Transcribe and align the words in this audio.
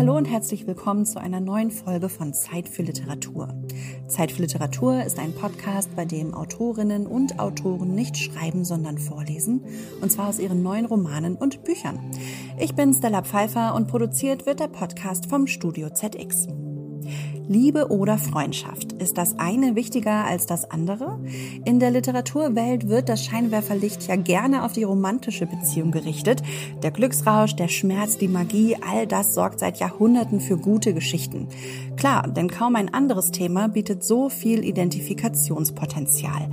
Hallo 0.00 0.16
und 0.16 0.24
herzlich 0.24 0.66
willkommen 0.66 1.04
zu 1.04 1.20
einer 1.20 1.40
neuen 1.40 1.70
Folge 1.70 2.08
von 2.08 2.32
Zeit 2.32 2.70
für 2.70 2.80
Literatur. 2.80 3.52
Zeit 4.08 4.32
für 4.32 4.40
Literatur 4.40 5.04
ist 5.04 5.18
ein 5.18 5.34
Podcast, 5.34 5.94
bei 5.94 6.06
dem 6.06 6.32
Autorinnen 6.32 7.06
und 7.06 7.38
Autoren 7.38 7.94
nicht 7.94 8.16
schreiben, 8.16 8.64
sondern 8.64 8.96
vorlesen, 8.96 9.62
und 10.00 10.10
zwar 10.10 10.28
aus 10.30 10.38
ihren 10.38 10.62
neuen 10.62 10.86
Romanen 10.86 11.36
und 11.36 11.64
Büchern. 11.64 12.00
Ich 12.58 12.74
bin 12.74 12.94
Stella 12.94 13.20
Pfeiffer 13.20 13.74
und 13.74 13.88
produziert 13.88 14.46
wird 14.46 14.60
der 14.60 14.68
Podcast 14.68 15.28
vom 15.28 15.46
Studio 15.46 15.90
ZX. 15.90 16.48
Liebe 17.50 17.88
oder 17.88 18.16
Freundschaft? 18.16 18.92
Ist 19.02 19.18
das 19.18 19.40
eine 19.40 19.74
wichtiger 19.74 20.24
als 20.24 20.46
das 20.46 20.70
andere? 20.70 21.18
In 21.64 21.80
der 21.80 21.90
Literaturwelt 21.90 22.88
wird 22.88 23.08
das 23.08 23.24
Scheinwerferlicht 23.24 24.06
ja 24.06 24.14
gerne 24.14 24.64
auf 24.64 24.72
die 24.72 24.84
romantische 24.84 25.46
Beziehung 25.46 25.90
gerichtet. 25.90 26.44
Der 26.84 26.92
Glücksrausch, 26.92 27.56
der 27.56 27.66
Schmerz, 27.66 28.18
die 28.18 28.28
Magie, 28.28 28.76
all 28.88 29.08
das 29.08 29.34
sorgt 29.34 29.58
seit 29.58 29.80
Jahrhunderten 29.80 30.38
für 30.38 30.58
gute 30.58 30.94
Geschichten. 30.94 31.48
Klar, 31.96 32.28
denn 32.28 32.48
kaum 32.48 32.76
ein 32.76 32.94
anderes 32.94 33.32
Thema 33.32 33.66
bietet 33.66 34.04
so 34.04 34.28
viel 34.28 34.64
Identifikationspotenzial. 34.64 36.50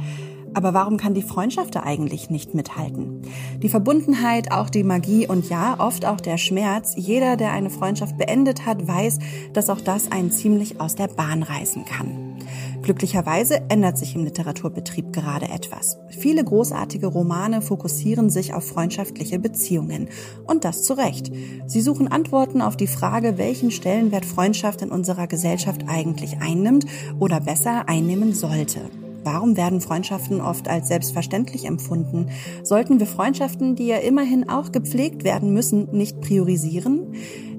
Aber 0.53 0.73
warum 0.73 0.97
kann 0.97 1.13
die 1.13 1.21
Freundschaft 1.21 1.75
da 1.75 1.83
eigentlich 1.83 2.29
nicht 2.29 2.53
mithalten? 2.53 3.21
Die 3.61 3.69
Verbundenheit, 3.69 4.51
auch 4.51 4.69
die 4.69 4.83
Magie 4.83 5.27
und 5.27 5.49
ja, 5.49 5.79
oft 5.79 6.05
auch 6.05 6.19
der 6.19 6.37
Schmerz. 6.37 6.93
Jeder, 6.97 7.37
der 7.37 7.51
eine 7.51 7.69
Freundschaft 7.69 8.17
beendet 8.17 8.65
hat, 8.65 8.87
weiß, 8.87 9.19
dass 9.53 9.69
auch 9.69 9.81
das 9.81 10.11
einen 10.11 10.31
ziemlich 10.31 10.81
aus 10.81 10.95
der 10.95 11.07
Bahn 11.07 11.43
reißen 11.43 11.85
kann. 11.85 12.37
Glücklicherweise 12.81 13.69
ändert 13.69 13.97
sich 13.97 14.15
im 14.15 14.23
Literaturbetrieb 14.23 15.11
gerade 15.11 15.49
etwas. 15.49 15.97
Viele 16.09 16.43
großartige 16.43 17.07
Romane 17.07 17.61
fokussieren 17.61 18.29
sich 18.29 18.53
auf 18.53 18.65
freundschaftliche 18.65 19.39
Beziehungen. 19.39 20.07
Und 20.45 20.63
das 20.63 20.83
zu 20.83 20.93
Recht. 20.93 21.31
Sie 21.65 21.81
suchen 21.81 22.07
Antworten 22.07 22.61
auf 22.61 22.77
die 22.77 22.87
Frage, 22.87 23.37
welchen 23.37 23.71
Stellenwert 23.71 24.25
Freundschaft 24.25 24.81
in 24.81 24.91
unserer 24.91 25.27
Gesellschaft 25.27 25.83
eigentlich 25.87 26.37
einnimmt 26.39 26.85
oder 27.19 27.41
besser 27.41 27.89
einnehmen 27.89 28.33
sollte. 28.33 28.89
Warum 29.23 29.57
werden 29.57 29.81
Freundschaften 29.81 30.41
oft 30.41 30.67
als 30.67 30.87
selbstverständlich 30.87 31.65
empfunden? 31.65 32.29
Sollten 32.63 32.99
wir 32.99 33.07
Freundschaften, 33.07 33.75
die 33.75 33.87
ja 33.87 33.97
immerhin 33.97 34.49
auch 34.49 34.71
gepflegt 34.71 35.23
werden 35.23 35.53
müssen, 35.53 35.89
nicht 35.91 36.21
priorisieren? 36.21 37.13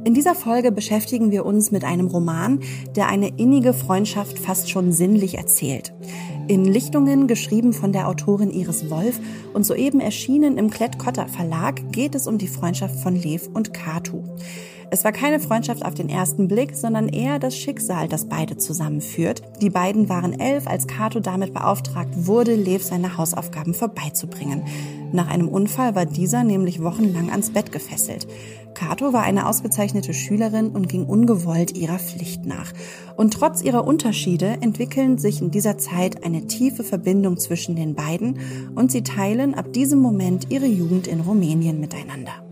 In 0.04 0.14
dieser 0.14 0.34
Folge 0.34 0.72
beschäftigen 0.72 1.30
wir 1.30 1.44
uns 1.44 1.70
mit 1.70 1.84
einem 1.84 2.06
Roman, 2.06 2.60
der 2.96 3.08
eine 3.08 3.28
innige 3.36 3.74
Freundschaft 3.74 4.38
fast 4.38 4.70
schon 4.70 4.92
sinnlich 4.92 5.36
erzählt. 5.36 5.92
In 6.46 6.64
Lichtungen, 6.64 7.26
geschrieben 7.26 7.74
von 7.74 7.92
der 7.92 8.08
Autorin 8.08 8.50
Iris 8.50 8.88
Wolf 8.88 9.20
und 9.52 9.66
soeben 9.66 10.00
erschienen 10.00 10.56
im 10.56 10.70
Klett-Cotta 10.70 11.26
Verlag, 11.26 11.92
geht 11.92 12.14
es 12.14 12.26
um 12.26 12.38
die 12.38 12.48
Freundschaft 12.48 13.00
von 13.00 13.16
Lev 13.16 13.50
und 13.52 13.74
Katu. 13.74 14.22
Es 14.90 15.04
war 15.04 15.12
keine 15.12 15.38
Freundschaft 15.38 15.84
auf 15.84 15.92
den 15.92 16.08
ersten 16.08 16.48
Blick, 16.48 16.74
sondern 16.74 17.08
eher 17.08 17.38
das 17.38 17.54
Schicksal, 17.54 18.08
das 18.08 18.24
beide 18.24 18.56
zusammenführt. 18.56 19.42
Die 19.60 19.68
beiden 19.68 20.08
waren 20.08 20.40
elf, 20.40 20.66
als 20.66 20.86
Kato 20.86 21.20
damit 21.20 21.52
beauftragt 21.52 22.26
wurde, 22.26 22.54
Lev 22.54 22.82
seine 22.82 23.18
Hausaufgaben 23.18 23.74
vorbeizubringen. 23.74 24.62
Nach 25.12 25.28
einem 25.28 25.48
Unfall 25.48 25.94
war 25.94 26.06
dieser 26.06 26.42
nämlich 26.42 26.82
wochenlang 26.82 27.30
ans 27.30 27.50
Bett 27.50 27.70
gefesselt. 27.70 28.26
Kato 28.72 29.12
war 29.12 29.24
eine 29.24 29.46
ausgezeichnete 29.46 30.14
Schülerin 30.14 30.70
und 30.70 30.88
ging 30.88 31.04
ungewollt 31.04 31.76
ihrer 31.76 31.98
Pflicht 31.98 32.46
nach. 32.46 32.72
Und 33.16 33.34
trotz 33.34 33.60
ihrer 33.62 33.86
Unterschiede 33.86 34.58
entwickeln 34.60 35.18
sich 35.18 35.42
in 35.42 35.50
dieser 35.50 35.76
Zeit 35.76 36.24
eine 36.24 36.46
tiefe 36.46 36.84
Verbindung 36.84 37.38
zwischen 37.38 37.76
den 37.76 37.94
beiden 37.94 38.38
und 38.74 38.90
sie 38.90 39.02
teilen 39.02 39.54
ab 39.54 39.72
diesem 39.72 39.98
Moment 39.98 40.50
ihre 40.50 40.66
Jugend 40.66 41.06
in 41.08 41.20
Rumänien 41.20 41.80
miteinander. 41.80 42.47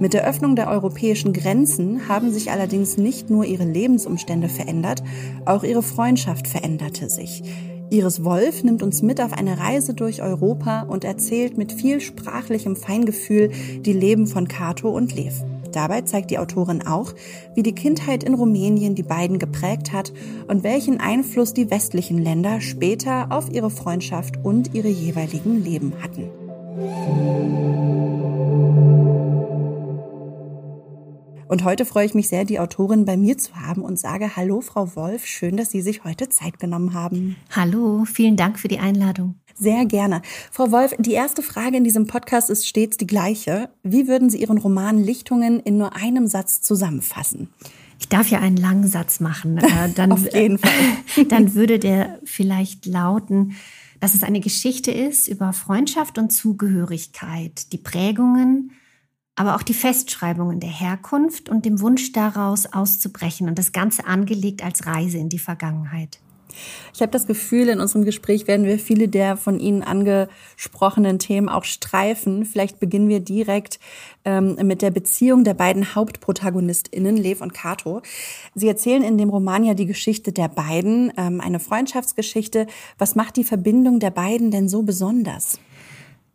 Mit 0.00 0.12
der 0.12 0.24
Öffnung 0.28 0.54
der 0.54 0.68
europäischen 0.68 1.32
Grenzen 1.32 2.08
haben 2.08 2.32
sich 2.32 2.52
allerdings 2.52 2.96
nicht 2.96 3.30
nur 3.30 3.44
ihre 3.44 3.64
Lebensumstände 3.64 4.48
verändert, 4.48 5.02
auch 5.44 5.64
ihre 5.64 5.82
Freundschaft 5.82 6.46
veränderte 6.46 7.08
sich. 7.08 7.42
Iris 7.90 8.22
Wolf 8.22 8.62
nimmt 8.62 8.82
uns 8.82 9.02
mit 9.02 9.20
auf 9.20 9.32
eine 9.32 9.58
Reise 9.58 9.94
durch 9.94 10.22
Europa 10.22 10.82
und 10.82 11.04
erzählt 11.04 11.58
mit 11.58 11.72
viel 11.72 12.00
sprachlichem 12.00 12.76
Feingefühl 12.76 13.50
die 13.80 13.92
Leben 13.92 14.26
von 14.26 14.46
Cato 14.46 14.88
und 14.90 15.16
Lev. 15.16 15.42
Dabei 15.72 16.02
zeigt 16.02 16.30
die 16.30 16.38
Autorin 16.38 16.86
auch, 16.86 17.12
wie 17.54 17.62
die 17.62 17.74
Kindheit 17.74 18.22
in 18.22 18.34
Rumänien 18.34 18.94
die 18.94 19.02
beiden 19.02 19.38
geprägt 19.38 19.92
hat 19.92 20.12
und 20.46 20.62
welchen 20.62 21.00
Einfluss 21.00 21.54
die 21.54 21.70
westlichen 21.70 22.18
Länder 22.18 22.60
später 22.60 23.28
auf 23.30 23.50
ihre 23.52 23.70
Freundschaft 23.70 24.36
und 24.44 24.74
ihre 24.74 24.88
jeweiligen 24.88 25.62
Leben 25.62 25.92
hatten. 26.02 26.30
Und 31.48 31.64
heute 31.64 31.86
freue 31.86 32.04
ich 32.04 32.12
mich 32.12 32.28
sehr, 32.28 32.44
die 32.44 32.60
Autorin 32.60 33.06
bei 33.06 33.16
mir 33.16 33.38
zu 33.38 33.56
haben 33.56 33.80
und 33.80 33.98
sage 33.98 34.36
Hallo, 34.36 34.60
Frau 34.60 34.94
Wolf. 34.96 35.24
Schön, 35.24 35.56
dass 35.56 35.70
Sie 35.70 35.80
sich 35.80 36.04
heute 36.04 36.28
Zeit 36.28 36.58
genommen 36.58 36.92
haben. 36.92 37.36
Hallo, 37.50 38.04
vielen 38.04 38.36
Dank 38.36 38.58
für 38.58 38.68
die 38.68 38.78
Einladung. 38.78 39.36
Sehr 39.54 39.86
gerne. 39.86 40.20
Frau 40.52 40.70
Wolf, 40.70 40.94
die 40.98 41.14
erste 41.14 41.42
Frage 41.42 41.78
in 41.78 41.84
diesem 41.84 42.06
Podcast 42.06 42.50
ist 42.50 42.68
stets 42.68 42.98
die 42.98 43.06
gleiche. 43.06 43.70
Wie 43.82 44.06
würden 44.08 44.28
Sie 44.28 44.42
Ihren 44.42 44.58
Roman 44.58 45.02
Lichtungen 45.02 45.58
in 45.60 45.78
nur 45.78 45.96
einem 45.96 46.26
Satz 46.26 46.60
zusammenfassen? 46.60 47.48
Ich 47.98 48.10
darf 48.10 48.28
ja 48.28 48.40
einen 48.40 48.58
langen 48.58 48.86
Satz 48.86 49.18
machen. 49.18 49.58
Äh, 49.68 49.88
dann, 49.94 50.12
Auf 50.12 50.30
jeden 50.32 50.58
Fall. 50.58 50.70
dann 51.28 51.54
würde 51.54 51.78
der 51.78 52.18
vielleicht 52.24 52.84
lauten, 52.84 53.56
dass 54.00 54.14
es 54.14 54.22
eine 54.22 54.40
Geschichte 54.40 54.90
ist 54.90 55.28
über 55.28 55.54
Freundschaft 55.54 56.18
und 56.18 56.30
Zugehörigkeit, 56.30 57.72
die 57.72 57.78
Prägungen, 57.78 58.72
aber 59.38 59.54
auch 59.54 59.62
die 59.62 59.74
Festschreibungen 59.74 60.58
der 60.60 60.68
Herkunft 60.68 61.48
und 61.48 61.64
dem 61.64 61.80
Wunsch 61.80 62.12
daraus 62.12 62.66
auszubrechen 62.66 63.48
und 63.48 63.58
das 63.58 63.72
Ganze 63.72 64.06
angelegt 64.06 64.64
als 64.64 64.84
Reise 64.86 65.18
in 65.18 65.28
die 65.28 65.38
Vergangenheit. 65.38 66.18
Ich 66.92 67.00
habe 67.00 67.12
das 67.12 67.28
Gefühl, 67.28 67.68
in 67.68 67.78
unserem 67.78 68.04
Gespräch 68.04 68.48
werden 68.48 68.66
wir 68.66 68.80
viele 68.80 69.06
der 69.06 69.36
von 69.36 69.60
Ihnen 69.60 69.84
angesprochenen 69.84 71.20
Themen 71.20 71.48
auch 71.48 71.62
streifen. 71.62 72.44
Vielleicht 72.44 72.80
beginnen 72.80 73.08
wir 73.08 73.20
direkt 73.20 73.78
ähm, 74.24 74.56
mit 74.64 74.82
der 74.82 74.90
Beziehung 74.90 75.44
der 75.44 75.54
beiden 75.54 75.94
HauptprotagonistInnen, 75.94 77.16
Lev 77.16 77.40
und 77.40 77.54
Kato. 77.54 78.02
Sie 78.56 78.66
erzählen 78.66 79.04
in 79.04 79.18
dem 79.18 79.30
Roman 79.30 79.62
ja 79.62 79.74
die 79.74 79.86
Geschichte 79.86 80.32
der 80.32 80.48
beiden, 80.48 81.12
ähm, 81.16 81.40
eine 81.40 81.60
Freundschaftsgeschichte. 81.60 82.66
Was 82.98 83.14
macht 83.14 83.36
die 83.36 83.44
Verbindung 83.44 84.00
der 84.00 84.10
beiden 84.10 84.50
denn 84.50 84.68
so 84.68 84.82
besonders? 84.82 85.60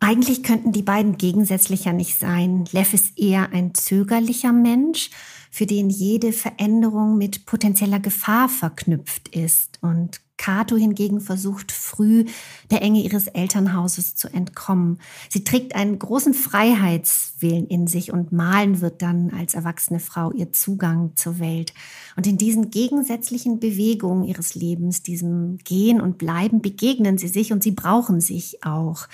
Eigentlich 0.06 0.42
könnten 0.42 0.70
die 0.70 0.82
beiden 0.82 1.16
gegensätzlicher 1.16 1.94
nicht 1.94 2.18
sein. 2.18 2.66
Lev 2.72 2.92
ist 2.92 3.18
eher 3.18 3.52
ein 3.52 3.72
zögerlicher 3.72 4.52
Mensch, 4.52 5.08
für 5.50 5.64
den 5.64 5.88
jede 5.88 6.34
Veränderung 6.34 7.16
mit 7.16 7.46
potenzieller 7.46 8.00
Gefahr 8.00 8.50
verknüpft 8.50 9.28
ist. 9.28 9.78
Und 9.80 10.20
Kato 10.36 10.76
hingegen 10.76 11.22
versucht 11.22 11.72
früh 11.72 12.26
der 12.70 12.82
Enge 12.82 13.00
ihres 13.00 13.28
Elternhauses 13.28 14.14
zu 14.14 14.28
entkommen. 14.28 14.98
Sie 15.30 15.42
trägt 15.42 15.74
einen 15.74 15.98
großen 15.98 16.34
Freiheitswillen 16.34 17.66
in 17.68 17.86
sich 17.86 18.12
und 18.12 18.30
malen 18.30 18.82
wird 18.82 19.00
dann 19.00 19.30
als 19.30 19.54
erwachsene 19.54 20.00
Frau 20.00 20.32
ihr 20.32 20.52
Zugang 20.52 21.12
zur 21.14 21.38
Welt. 21.38 21.72
Und 22.14 22.26
in 22.26 22.36
diesen 22.36 22.70
gegensätzlichen 22.70 23.58
Bewegungen 23.58 24.24
ihres 24.24 24.54
Lebens, 24.54 25.02
diesem 25.02 25.56
Gehen 25.64 26.02
und 26.02 26.18
Bleiben, 26.18 26.60
begegnen 26.60 27.16
sie 27.16 27.28
sich 27.28 27.54
und 27.54 27.62
sie 27.62 27.72
brauchen 27.72 28.20
sich 28.20 28.62
auch. 28.66 29.08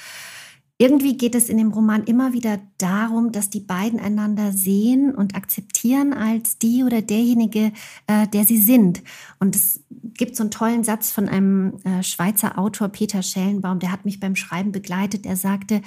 Irgendwie 0.80 1.18
geht 1.18 1.34
es 1.34 1.50
in 1.50 1.58
dem 1.58 1.72
Roman 1.72 2.04
immer 2.04 2.32
wieder 2.32 2.58
darum, 2.78 3.32
dass 3.32 3.50
die 3.50 3.60
beiden 3.60 4.00
einander 4.00 4.50
sehen 4.50 5.14
und 5.14 5.34
akzeptieren 5.34 6.14
als 6.14 6.56
die 6.56 6.84
oder 6.84 7.02
derjenige, 7.02 7.72
äh, 8.06 8.26
der 8.28 8.46
sie 8.46 8.56
sind. 8.56 9.02
Und 9.38 9.54
es 9.54 9.84
gibt 9.90 10.36
so 10.36 10.42
einen 10.42 10.50
tollen 10.50 10.82
Satz 10.82 11.10
von 11.10 11.28
einem 11.28 11.74
äh, 11.84 12.02
Schweizer 12.02 12.58
Autor, 12.58 12.88
Peter 12.88 13.22
Schellenbaum, 13.22 13.78
der 13.78 13.92
hat 13.92 14.06
mich 14.06 14.20
beim 14.20 14.36
Schreiben 14.36 14.72
begleitet. 14.72 15.26
Er 15.26 15.36
sagte, 15.36 15.82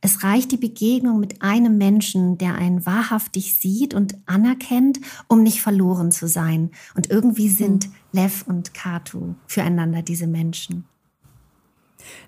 es 0.00 0.24
reicht 0.24 0.50
die 0.50 0.56
Begegnung 0.56 1.20
mit 1.20 1.42
einem 1.42 1.76
Menschen, 1.76 2.38
der 2.38 2.54
einen 2.54 2.86
wahrhaftig 2.86 3.60
sieht 3.60 3.92
und 3.92 4.16
anerkennt, 4.24 4.98
um 5.28 5.42
nicht 5.42 5.60
verloren 5.60 6.10
zu 6.10 6.26
sein. 6.26 6.70
Und 6.94 7.10
irgendwie 7.10 7.50
sind 7.50 7.84
hm. 7.84 7.92
Lev 8.12 8.44
und 8.48 8.72
Katu 8.72 9.34
füreinander 9.46 10.00
diese 10.00 10.26
Menschen. 10.26 10.86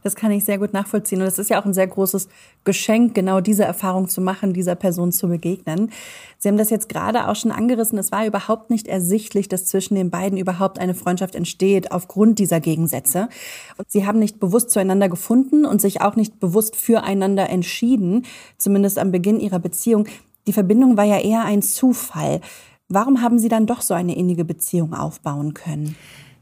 Das 0.02 0.14
kann 0.14 0.30
ich 0.30 0.44
sehr 0.44 0.58
gut 0.58 0.72
nachvollziehen. 0.72 1.20
Und 1.20 1.26
es 1.26 1.38
ist 1.38 1.50
ja 1.50 1.60
auch 1.60 1.64
ein 1.64 1.74
sehr 1.74 1.86
großes 1.86 2.28
Geschenk, 2.64 3.14
genau 3.14 3.40
diese 3.40 3.64
Erfahrung 3.64 4.08
zu 4.08 4.20
machen, 4.20 4.52
dieser 4.52 4.74
Person 4.74 5.12
zu 5.12 5.28
begegnen. 5.28 5.90
Sie 6.38 6.48
haben 6.48 6.56
das 6.56 6.70
jetzt 6.70 6.88
gerade 6.88 7.28
auch 7.28 7.36
schon 7.36 7.50
angerissen. 7.50 7.98
Es 7.98 8.12
war 8.12 8.26
überhaupt 8.26 8.70
nicht 8.70 8.88
ersichtlich, 8.88 9.48
dass 9.48 9.66
zwischen 9.66 9.94
den 9.94 10.10
beiden 10.10 10.38
überhaupt 10.38 10.78
eine 10.78 10.94
Freundschaft 10.94 11.34
entsteht 11.34 11.92
aufgrund 11.92 12.38
dieser 12.38 12.60
Gegensätze. 12.60 13.28
Und 13.76 13.90
sie 13.90 14.06
haben 14.06 14.18
nicht 14.18 14.40
bewusst 14.40 14.70
zueinander 14.70 15.08
gefunden 15.08 15.64
und 15.64 15.80
sich 15.80 16.00
auch 16.00 16.16
nicht 16.16 16.40
bewusst 16.40 16.76
füreinander 16.76 17.48
entschieden, 17.50 18.26
zumindest 18.58 18.98
am 18.98 19.12
Beginn 19.12 19.40
ihrer 19.40 19.58
Beziehung. 19.58 20.06
Die 20.46 20.52
Verbindung 20.52 20.96
war 20.96 21.04
ja 21.04 21.18
eher 21.18 21.44
ein 21.44 21.62
Zufall. 21.62 22.40
Warum 22.88 23.22
haben 23.22 23.38
Sie 23.38 23.48
dann 23.48 23.66
doch 23.66 23.82
so 23.82 23.94
eine 23.94 24.16
innige 24.16 24.44
Beziehung 24.44 24.94
aufbauen 24.94 25.54
können? 25.54 25.94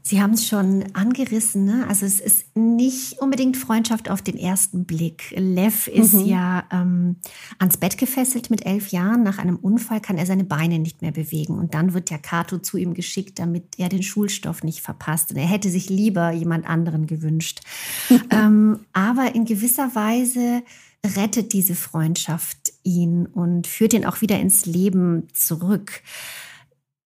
Sie 0.09 0.23
haben 0.23 0.33
es 0.33 0.47
schon 0.47 0.85
angerissen, 0.93 1.65
ne? 1.65 1.85
Also 1.87 2.03
es 2.03 2.19
ist 2.19 2.57
nicht 2.57 3.21
unbedingt 3.21 3.55
Freundschaft 3.55 4.09
auf 4.09 4.23
den 4.23 4.39
ersten 4.39 4.85
Blick. 4.85 5.35
Lev 5.37 5.87
ist 5.87 6.15
mhm. 6.15 6.25
ja 6.25 6.63
ähm, 6.71 7.17
ans 7.59 7.77
Bett 7.77 7.95
gefesselt 7.95 8.49
mit 8.49 8.65
elf 8.65 8.87
Jahren. 8.87 9.21
Nach 9.21 9.37
einem 9.37 9.57
Unfall 9.57 10.01
kann 10.01 10.17
er 10.17 10.25
seine 10.25 10.45
Beine 10.45 10.79
nicht 10.79 11.03
mehr 11.03 11.11
bewegen. 11.11 11.59
Und 11.59 11.75
dann 11.75 11.93
wird 11.93 12.09
ja 12.09 12.17
Kato 12.17 12.57
zu 12.57 12.77
ihm 12.77 12.95
geschickt, 12.95 13.37
damit 13.37 13.77
er 13.77 13.87
den 13.87 14.01
Schulstoff 14.01 14.63
nicht 14.63 14.81
verpasst. 14.81 15.29
Und 15.29 15.37
er 15.37 15.45
hätte 15.45 15.69
sich 15.69 15.89
lieber 15.89 16.31
jemand 16.31 16.67
anderen 16.67 17.05
gewünscht. 17.05 17.61
ähm, 18.31 18.79
aber 18.93 19.35
in 19.35 19.45
gewisser 19.45 19.93
Weise 19.93 20.63
rettet 21.05 21.53
diese 21.53 21.75
Freundschaft 21.75 22.73
ihn 22.81 23.27
und 23.27 23.67
führt 23.67 23.93
ihn 23.93 24.05
auch 24.05 24.21
wieder 24.21 24.39
ins 24.39 24.65
Leben 24.65 25.27
zurück 25.35 26.01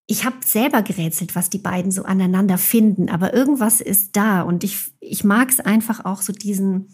ich 0.06 0.26
habe 0.26 0.38
selber 0.46 0.82
gerätselt, 0.82 1.36
was 1.36 1.50
die 1.50 1.60
beiden 1.60 1.92
so 1.92 2.04
aneinander 2.04 2.58
finden, 2.58 3.10
aber 3.10 3.34
irgendwas 3.34 3.82
ist 3.82 4.16
da 4.16 4.42
und 4.42 4.64
ich, 4.64 4.92
ich 5.00 5.24
mag 5.24 5.50
es 5.50 5.60
einfach 5.60 6.04
auch 6.06 6.22
so 6.22 6.34
diesen, 6.34 6.90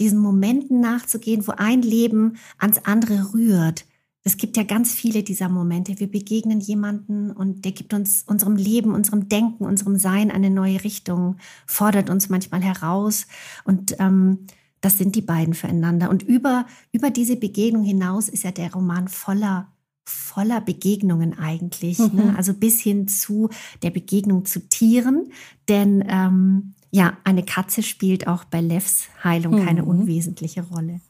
diesen 0.00 0.18
Momenten 0.18 0.80
nachzugehen, 0.80 1.46
wo 1.46 1.52
ein 1.52 1.82
Leben 1.82 2.36
ans 2.58 2.78
andere 2.84 3.34
rührt. 3.34 3.84
Es 4.24 4.36
gibt 4.36 4.56
ja 4.56 4.62
ganz 4.62 4.92
viele 4.92 5.22
dieser 5.22 5.48
Momente. 5.48 6.00
Wir 6.00 6.10
begegnen 6.10 6.60
jemanden 6.60 7.30
und 7.30 7.64
der 7.64 7.72
gibt 7.72 7.94
uns 7.94 8.24
unserem 8.26 8.56
Leben, 8.56 8.94
unserem 8.94 9.28
Denken, 9.28 9.64
unserem 9.64 9.96
Sein 9.96 10.30
eine 10.30 10.50
neue 10.50 10.84
Richtung, 10.84 11.36
fordert 11.66 12.10
uns 12.10 12.28
manchmal 12.28 12.62
heraus 12.62 13.26
und 13.64 13.96
ähm, 13.98 14.46
das 14.80 14.96
sind 14.96 15.16
die 15.16 15.22
beiden 15.22 15.54
füreinander. 15.54 16.08
Und 16.08 16.22
über, 16.22 16.66
über 16.92 17.10
diese 17.10 17.36
Begegnung 17.36 17.84
hinaus 17.84 18.28
ist 18.28 18.44
ja 18.44 18.52
der 18.52 18.72
Roman 18.72 19.08
voller 19.08 19.72
voller 20.08 20.60
Begegnungen 20.60 21.38
eigentlich. 21.38 21.98
Ne? 21.98 22.08
Mhm. 22.12 22.16
Ne? 22.16 22.34
Also 22.36 22.54
bis 22.54 22.80
hin 22.80 23.08
zu 23.08 23.50
der 23.82 23.90
Begegnung 23.90 24.44
zu 24.44 24.60
Tieren. 24.68 25.32
Denn 25.68 26.04
ähm, 26.08 26.74
ja, 26.90 27.18
eine 27.24 27.44
Katze 27.44 27.82
spielt 27.82 28.26
auch 28.26 28.44
bei 28.44 28.60
Levs 28.60 29.08
Heilung 29.22 29.60
mhm. 29.60 29.66
keine 29.66 29.84
unwesentliche 29.84 30.62
Rolle. 30.62 31.00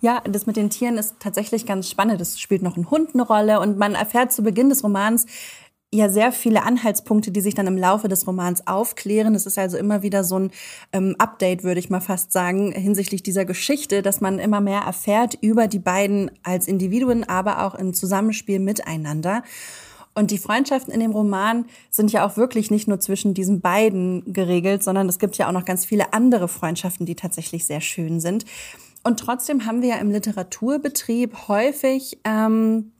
Ja, 0.00 0.20
das 0.20 0.46
mit 0.46 0.56
den 0.56 0.70
Tieren 0.70 0.96
ist 0.96 1.16
tatsächlich 1.18 1.66
ganz 1.66 1.90
spannend. 1.90 2.20
Es 2.20 2.38
spielt 2.38 2.62
noch 2.62 2.76
ein 2.76 2.90
Hund 2.90 3.10
eine 3.14 3.24
Rolle 3.24 3.58
und 3.58 3.78
man 3.78 3.94
erfährt 3.94 4.32
zu 4.32 4.42
Beginn 4.42 4.68
des 4.68 4.84
Romans, 4.84 5.26
ja 5.96 6.08
sehr 6.08 6.32
viele 6.32 6.62
Anhaltspunkte, 6.62 7.30
die 7.30 7.40
sich 7.40 7.54
dann 7.54 7.66
im 7.66 7.76
Laufe 7.76 8.08
des 8.08 8.26
Romans 8.26 8.66
aufklären. 8.66 9.34
Es 9.34 9.46
ist 9.46 9.58
also 9.58 9.76
immer 9.76 10.02
wieder 10.02 10.24
so 10.24 10.38
ein 10.38 10.50
ähm, 10.92 11.16
Update, 11.18 11.64
würde 11.64 11.80
ich 11.80 11.90
mal 11.90 12.00
fast 12.00 12.32
sagen, 12.32 12.72
hinsichtlich 12.72 13.22
dieser 13.22 13.44
Geschichte, 13.44 14.02
dass 14.02 14.20
man 14.20 14.38
immer 14.38 14.60
mehr 14.60 14.80
erfährt 14.80 15.38
über 15.40 15.68
die 15.68 15.78
beiden 15.78 16.30
als 16.42 16.68
Individuen, 16.68 17.28
aber 17.28 17.64
auch 17.64 17.74
im 17.74 17.94
Zusammenspiel 17.94 18.58
miteinander. 18.58 19.42
Und 20.14 20.30
die 20.30 20.38
Freundschaften 20.38 20.94
in 20.94 21.00
dem 21.00 21.10
Roman 21.10 21.66
sind 21.90 22.10
ja 22.10 22.26
auch 22.26 22.38
wirklich 22.38 22.70
nicht 22.70 22.88
nur 22.88 23.00
zwischen 23.00 23.34
diesen 23.34 23.60
beiden 23.60 24.32
geregelt, 24.32 24.82
sondern 24.82 25.10
es 25.10 25.18
gibt 25.18 25.36
ja 25.36 25.46
auch 25.46 25.52
noch 25.52 25.66
ganz 25.66 25.84
viele 25.84 26.14
andere 26.14 26.48
Freundschaften, 26.48 27.04
die 27.04 27.16
tatsächlich 27.16 27.66
sehr 27.66 27.82
schön 27.82 28.18
sind. 28.18 28.46
Und 29.04 29.20
trotzdem 29.20 29.66
haben 29.66 29.82
wir 29.82 29.90
ja 29.90 29.96
im 29.96 30.10
Literaturbetrieb 30.10 31.48
häufig 31.48 32.18
ähm, 32.24 32.92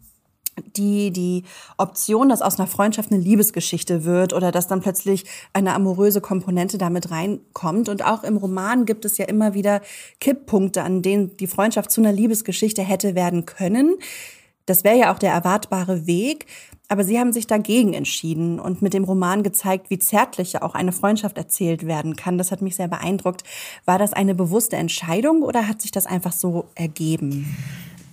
die, 0.64 1.10
die 1.10 1.44
Option, 1.76 2.28
dass 2.28 2.42
aus 2.42 2.58
einer 2.58 2.66
Freundschaft 2.66 3.12
eine 3.12 3.20
Liebesgeschichte 3.20 4.04
wird 4.04 4.32
oder 4.32 4.52
dass 4.52 4.66
dann 4.66 4.80
plötzlich 4.80 5.24
eine 5.52 5.74
amoröse 5.74 6.20
Komponente 6.20 6.78
damit 6.78 7.10
reinkommt. 7.10 7.88
Und 7.88 8.04
auch 8.04 8.24
im 8.24 8.36
Roman 8.36 8.86
gibt 8.86 9.04
es 9.04 9.18
ja 9.18 9.26
immer 9.26 9.54
wieder 9.54 9.80
Kipppunkte, 10.20 10.82
an 10.82 11.02
denen 11.02 11.36
die 11.36 11.46
Freundschaft 11.46 11.90
zu 11.90 12.00
einer 12.00 12.12
Liebesgeschichte 12.12 12.82
hätte 12.82 13.14
werden 13.14 13.46
können. 13.46 13.96
Das 14.64 14.82
wäre 14.82 14.98
ja 14.98 15.14
auch 15.14 15.18
der 15.18 15.32
erwartbare 15.32 16.06
Weg. 16.06 16.46
Aber 16.88 17.02
sie 17.02 17.18
haben 17.18 17.32
sich 17.32 17.48
dagegen 17.48 17.94
entschieden 17.94 18.60
und 18.60 18.80
mit 18.80 18.94
dem 18.94 19.02
Roman 19.02 19.42
gezeigt, 19.42 19.90
wie 19.90 19.98
zärtlich 19.98 20.62
auch 20.62 20.74
eine 20.74 20.92
Freundschaft 20.92 21.36
erzählt 21.36 21.84
werden 21.84 22.14
kann. 22.14 22.38
Das 22.38 22.52
hat 22.52 22.62
mich 22.62 22.76
sehr 22.76 22.86
beeindruckt. 22.86 23.42
War 23.86 23.98
das 23.98 24.12
eine 24.12 24.36
bewusste 24.36 24.76
Entscheidung 24.76 25.42
oder 25.42 25.66
hat 25.66 25.82
sich 25.82 25.90
das 25.90 26.06
einfach 26.06 26.32
so 26.32 26.66
ergeben? 26.76 27.56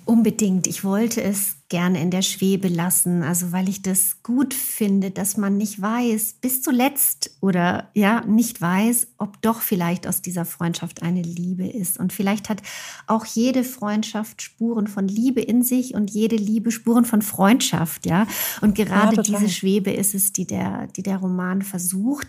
Unbedingt. 0.06 0.68
Ich 0.68 0.84
wollte 0.84 1.24
es 1.24 1.56
gerne 1.70 2.02
in 2.02 2.12
der 2.12 2.24
Schwebe 2.24 2.68
lassen, 2.68 3.24
also 3.24 3.54
weil 3.54 3.70
ich 3.70 3.82
das 3.82 4.22
gut 4.22 4.54
finde, 4.54 5.12
dass 5.12 5.38
man 5.38 5.56
nicht 5.56 5.82
weiß, 5.82 6.34
bis 6.42 6.62
zuletzt 6.62 7.38
oder 7.40 7.90
ja, 7.94 8.22
nicht 8.26 8.60
weiß, 8.60 9.08
ob 9.18 9.42
doch 9.42 9.62
vielleicht 9.62 10.06
aus 10.06 10.22
dieser 10.22 10.44
Freundschaft 10.44 11.02
eine 11.04 11.22
Liebe 11.22 11.66
ist. 11.66 11.98
Und 11.98 12.12
vielleicht 12.12 12.50
hat 12.50 12.62
auch 13.08 13.26
jede 13.26 13.64
Freundschaft 13.64 14.42
Spuren 14.42 14.88
von 14.88 15.08
Liebe 15.08 15.40
in 15.40 15.64
sich 15.64 15.94
und 15.94 16.12
jede 16.12 16.36
Liebe 16.36 16.72
Spuren 16.72 17.06
von 17.06 17.22
Freundschaft, 17.22 18.06
ja. 18.06 18.28
Und 18.60 18.76
gerade 18.76 19.16
ja, 19.16 19.22
diese 19.22 19.50
Schwebe 19.50 19.92
ist 19.92 20.14
es, 20.16 20.34
die 20.34 20.46
der, 20.46 20.88
die 20.88 21.04
der 21.04 21.18
Roman 21.18 21.62
versucht. 21.62 22.28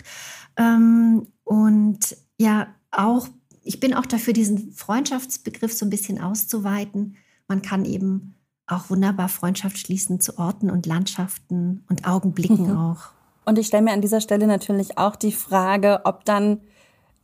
Ähm, 0.57 1.27
und 1.43 2.17
ja, 2.39 2.69
auch, 2.93 3.29
ich 3.65 3.81
bin 3.81 3.95
auch 3.95 4.07
dafür, 4.07 4.33
diesen 4.33 4.73
Freundschaftsbegriff 4.73 5.73
so 5.73 5.85
ein 5.85 5.91
bisschen 5.91 6.21
auszuweiten 6.21 7.17
man 7.49 7.63
kann 7.63 7.85
eben 7.85 8.35
auch 8.67 8.91
wunderbar 8.91 9.29
Freundschaft 9.29 9.79
schließen 9.79 10.21
zu 10.21 10.39
Orten 10.39 10.71
und 10.71 10.87
Landschaften 10.87 11.85
und 11.89 12.07
Augenblicken 12.07 12.71
mhm. 12.71 12.77
auch. 12.77 13.13
Und 13.45 13.59
ich 13.59 13.67
stelle 13.67 13.83
mir 13.83 13.93
an 13.93 14.01
dieser 14.01 14.21
Stelle 14.21 14.47
natürlich 14.47 14.97
auch 14.97 15.17
die 15.17 15.33
Frage, 15.33 16.01
ob 16.05 16.25
dann 16.25 16.61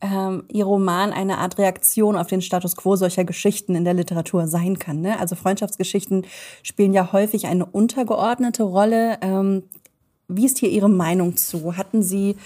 ähm, 0.03 0.45
Ihr 0.49 0.65
Roman 0.65 1.13
eine 1.13 1.39
Art 1.39 1.59
Reaktion 1.59 2.17
auf 2.17 2.27
den 2.27 2.43
Status 2.43 2.77
quo 2.77 2.97
solcher 2.97 3.25
Geschichten 3.25 3.75
in 3.75 3.85
der 3.85 3.95
Literatur 3.95 4.47
sein 4.47 4.79
kann. 4.79 5.01
Ne? 5.01 5.19
Also 5.19 5.35
Freundschaftsgeschichten 5.35 6.27
spielen 6.63 6.93
ja 6.93 7.13
häufig 7.13 7.47
eine 7.47 7.67
untergeordnete 7.67 8.63
Rolle. 8.63 9.19
Ähm, 9.23 9.65
wie 10.29 10.47
ist 10.47 10.59
hier 10.59 10.71
Ihre 10.71 10.91
Meinung 10.91 11.37
zu? 11.37 11.77
Hatten 11.77 12.03
Sie 12.03 12.37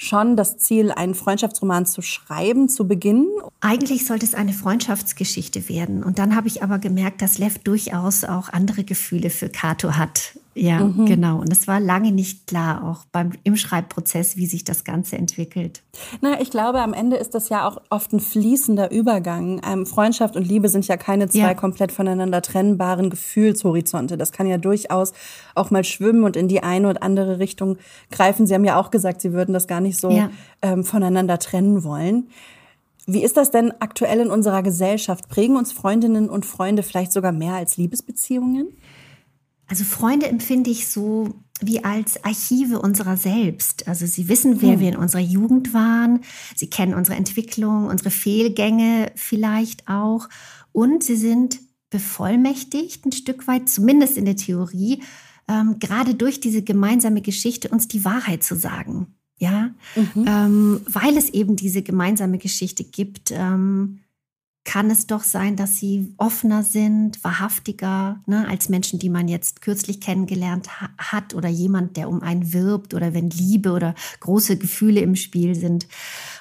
schon 0.00 0.34
das 0.34 0.56
Ziel, 0.56 0.90
einen 0.90 1.14
Freundschaftsroman 1.14 1.84
zu 1.84 2.00
schreiben, 2.00 2.68
zu 2.68 2.88
beginnen? 2.88 3.28
Eigentlich 3.60 4.06
sollte 4.06 4.24
es 4.24 4.34
eine 4.34 4.54
Freundschaftsgeschichte 4.54 5.68
werden. 5.68 6.02
Und 6.02 6.18
dann 6.18 6.34
habe 6.34 6.48
ich 6.48 6.62
aber 6.62 6.78
gemerkt, 6.78 7.20
dass 7.20 7.36
Lev 7.36 7.58
durchaus 7.58 8.24
auch 8.24 8.48
andere 8.48 8.82
Gefühle 8.82 9.28
für 9.28 9.50
Kato 9.50 9.96
hat. 9.96 10.38
Ja, 10.54 10.80
mhm. 10.80 11.06
genau. 11.06 11.38
Und 11.38 11.52
es 11.52 11.68
war 11.68 11.78
lange 11.78 12.10
nicht 12.10 12.48
klar, 12.48 12.84
auch 12.84 13.04
beim, 13.12 13.32
im 13.44 13.56
Schreibprozess, 13.56 14.36
wie 14.36 14.46
sich 14.46 14.64
das 14.64 14.82
Ganze 14.82 15.16
entwickelt. 15.16 15.82
Na, 16.20 16.40
ich 16.40 16.50
glaube, 16.50 16.80
am 16.80 16.92
Ende 16.92 17.16
ist 17.16 17.34
das 17.34 17.48
ja 17.50 17.68
auch 17.68 17.80
oft 17.88 18.12
ein 18.12 18.20
fließender 18.20 18.90
Übergang. 18.90 19.60
Ähm, 19.64 19.86
Freundschaft 19.86 20.34
und 20.34 20.46
Liebe 20.46 20.68
sind 20.68 20.88
ja 20.88 20.96
keine 20.96 21.28
zwei 21.28 21.38
ja. 21.38 21.54
komplett 21.54 21.92
voneinander 21.92 22.42
trennbaren 22.42 23.10
Gefühlshorizonte. 23.10 24.16
Das 24.16 24.32
kann 24.32 24.48
ja 24.48 24.58
durchaus 24.58 25.12
auch 25.54 25.70
mal 25.70 25.84
schwimmen 25.84 26.24
und 26.24 26.36
in 26.36 26.48
die 26.48 26.62
eine 26.64 26.90
oder 26.90 27.02
andere 27.02 27.38
Richtung 27.38 27.78
greifen. 28.10 28.46
Sie 28.46 28.54
haben 28.54 28.64
ja 28.64 28.78
auch 28.78 28.90
gesagt, 28.90 29.20
Sie 29.20 29.32
würden 29.32 29.52
das 29.52 29.68
gar 29.68 29.80
nicht 29.80 30.00
so 30.00 30.10
ja. 30.10 30.30
ähm, 30.62 30.82
voneinander 30.84 31.38
trennen 31.38 31.84
wollen. 31.84 32.28
Wie 33.06 33.22
ist 33.22 33.36
das 33.36 33.50
denn 33.50 33.72
aktuell 33.80 34.20
in 34.20 34.30
unserer 34.30 34.62
Gesellschaft? 34.62 35.28
Prägen 35.28 35.56
uns 35.56 35.72
Freundinnen 35.72 36.28
und 36.28 36.44
Freunde 36.44 36.82
vielleicht 36.82 37.12
sogar 37.12 37.32
mehr 37.32 37.54
als 37.54 37.76
Liebesbeziehungen? 37.76 38.68
Also 39.70 39.84
Freunde 39.84 40.26
empfinde 40.26 40.68
ich 40.68 40.88
so 40.88 41.32
wie 41.60 41.84
als 41.84 42.24
Archive 42.24 42.80
unserer 42.80 43.16
selbst. 43.16 43.86
Also 43.86 44.04
sie 44.04 44.28
wissen, 44.28 44.60
wer 44.60 44.72
hm. 44.72 44.80
wir 44.80 44.88
in 44.88 44.96
unserer 44.96 45.20
Jugend 45.20 45.72
waren, 45.72 46.22
sie 46.56 46.68
kennen 46.68 46.92
unsere 46.92 47.16
Entwicklung, 47.16 47.86
unsere 47.86 48.10
Fehlgänge 48.10 49.12
vielleicht 49.14 49.86
auch 49.88 50.28
und 50.72 51.04
sie 51.04 51.14
sind 51.14 51.60
bevollmächtigt 51.88 53.06
ein 53.06 53.12
Stück 53.12 53.46
weit, 53.46 53.68
zumindest 53.68 54.16
in 54.16 54.24
der 54.24 54.36
Theorie, 54.36 55.04
ähm, 55.46 55.78
gerade 55.78 56.16
durch 56.16 56.40
diese 56.40 56.62
gemeinsame 56.62 57.22
Geschichte 57.22 57.68
uns 57.68 57.86
die 57.86 58.04
Wahrheit 58.04 58.42
zu 58.42 58.56
sagen. 58.56 59.14
Ja, 59.38 59.70
mhm. 59.94 60.26
ähm, 60.26 60.80
weil 60.86 61.16
es 61.16 61.30
eben 61.30 61.56
diese 61.56 61.82
gemeinsame 61.82 62.38
Geschichte 62.38 62.84
gibt. 62.84 63.30
Ähm, 63.30 64.00
kann 64.64 64.90
es 64.90 65.06
doch 65.06 65.22
sein, 65.22 65.56
dass 65.56 65.78
sie 65.78 66.12
offener 66.18 66.62
sind, 66.62 67.24
wahrhaftiger 67.24 68.20
ne, 68.26 68.46
als 68.46 68.68
Menschen, 68.68 68.98
die 68.98 69.08
man 69.08 69.26
jetzt 69.26 69.62
kürzlich 69.62 70.00
kennengelernt 70.00 70.80
ha 70.80 70.90
hat 70.98 71.34
oder 71.34 71.48
jemand, 71.48 71.96
der 71.96 72.08
um 72.08 72.22
einen 72.22 72.52
wirbt 72.52 72.92
oder 72.92 73.14
wenn 73.14 73.30
Liebe 73.30 73.72
oder 73.72 73.94
große 74.20 74.58
Gefühle 74.58 75.00
im 75.00 75.16
Spiel 75.16 75.54
sind. 75.54 75.88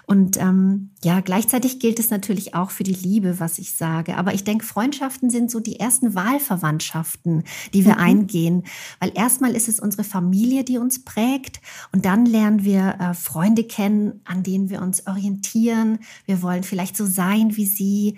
Und 0.06 0.38
ähm, 0.38 0.90
ja, 1.04 1.22
gleichzeitig 1.22 1.80
gilt 1.80 2.00
es 2.00 2.10
natürlich 2.10 2.56
auch 2.56 2.72
für 2.72 2.84
die 2.84 2.94
Liebe, 2.94 3.40
was 3.40 3.60
ich 3.60 3.76
sage. 3.76 4.18
Aber 4.18 4.34
ich 4.34 4.44
denke, 4.44 4.66
Freundschaften 4.66 5.30
sind 5.30 5.52
so 5.52 5.60
die 5.60 5.80
ersten 5.80 6.16
Wahlverwandtschaften, 6.16 7.44
die 7.76 7.86
wir 7.86 7.94
mhm. 7.94 8.00
eingehen. 8.00 8.64
Weil 9.00 9.12
erstmal 9.14 9.56
ist 9.56 9.70
es 9.70 9.80
unsere 9.80 10.04
Familie, 10.04 10.64
die 10.64 10.80
uns 10.80 11.06
prägt. 11.06 11.62
Und 11.92 12.06
dann 12.06 12.26
lernen 12.26 12.64
wir 12.64 12.98
äh, 13.00 13.14
Freunde 13.14 13.64
kennen, 13.64 14.22
an 14.26 14.42
denen 14.42 14.72
wir 14.72 14.82
uns 14.82 15.06
orientieren. 15.06 16.00
Wir 16.26 16.42
wollen 16.42 16.64
vielleicht 16.64 16.98
so 16.98 17.06
sein 17.06 17.56
wie 17.56 17.68
sie. 17.68 18.18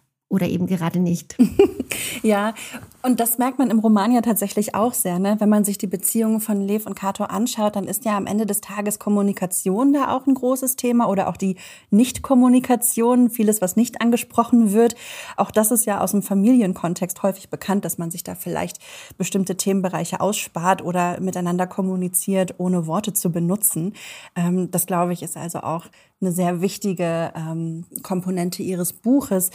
oder 0.31 0.47
eben 0.47 0.65
gerade 0.65 0.99
nicht. 0.99 1.35
ja, 2.23 2.53
und 3.01 3.19
das 3.19 3.37
merkt 3.37 3.59
man 3.59 3.69
im 3.69 3.79
Roman 3.79 4.13
ja 4.13 4.21
tatsächlich 4.21 4.73
auch 4.75 4.93
sehr. 4.93 5.19
Ne? 5.19 5.35
Wenn 5.39 5.49
man 5.49 5.65
sich 5.65 5.77
die 5.77 5.87
Beziehungen 5.87 6.39
von 6.39 6.61
Lev 6.61 6.85
und 6.85 6.95
Kato 6.95 7.25
anschaut, 7.25 7.75
dann 7.75 7.83
ist 7.83 8.05
ja 8.05 8.15
am 8.15 8.27
Ende 8.27 8.45
des 8.45 8.61
Tages 8.61 8.97
Kommunikation 8.97 9.91
da 9.91 10.15
auch 10.15 10.27
ein 10.27 10.33
großes 10.33 10.77
Thema 10.77 11.09
oder 11.09 11.27
auch 11.27 11.35
die 11.35 11.57
Nichtkommunikation, 11.89 13.29
vieles, 13.29 13.61
was 13.61 13.75
nicht 13.75 13.99
angesprochen 14.01 14.71
wird. 14.71 14.95
Auch 15.35 15.51
das 15.51 15.69
ist 15.69 15.85
ja 15.85 15.99
aus 15.99 16.11
dem 16.11 16.21
Familienkontext 16.21 17.21
häufig 17.23 17.49
bekannt, 17.49 17.83
dass 17.83 17.97
man 17.97 18.09
sich 18.09 18.23
da 18.23 18.35
vielleicht 18.35 18.77
bestimmte 19.17 19.57
Themenbereiche 19.57 20.21
ausspart 20.21 20.81
oder 20.81 21.19
miteinander 21.19 21.67
kommuniziert, 21.67 22.55
ohne 22.57 22.87
Worte 22.87 23.11
zu 23.11 23.33
benutzen. 23.33 23.95
Ähm, 24.37 24.71
das, 24.71 24.85
glaube 24.85 25.11
ich, 25.11 25.23
ist 25.23 25.35
also 25.35 25.59
auch 25.59 25.87
eine 26.21 26.31
sehr 26.31 26.61
wichtige 26.61 27.33
ähm, 27.35 27.83
Komponente 28.03 28.63
Ihres 28.63 28.93
Buches 28.93 29.49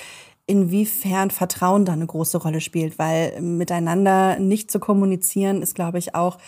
inwiefern 0.46 1.30
Vertrauen 1.30 1.84
da 1.84 1.92
eine 1.92 2.06
große 2.06 2.38
Rolle 2.38 2.60
spielt, 2.60 2.98
weil 2.98 3.40
miteinander 3.40 4.38
nicht 4.38 4.70
zu 4.70 4.78
kommunizieren 4.78 5.62
ist, 5.62 5.74
glaube 5.74 5.98
ich, 5.98 6.14
auch 6.14 6.38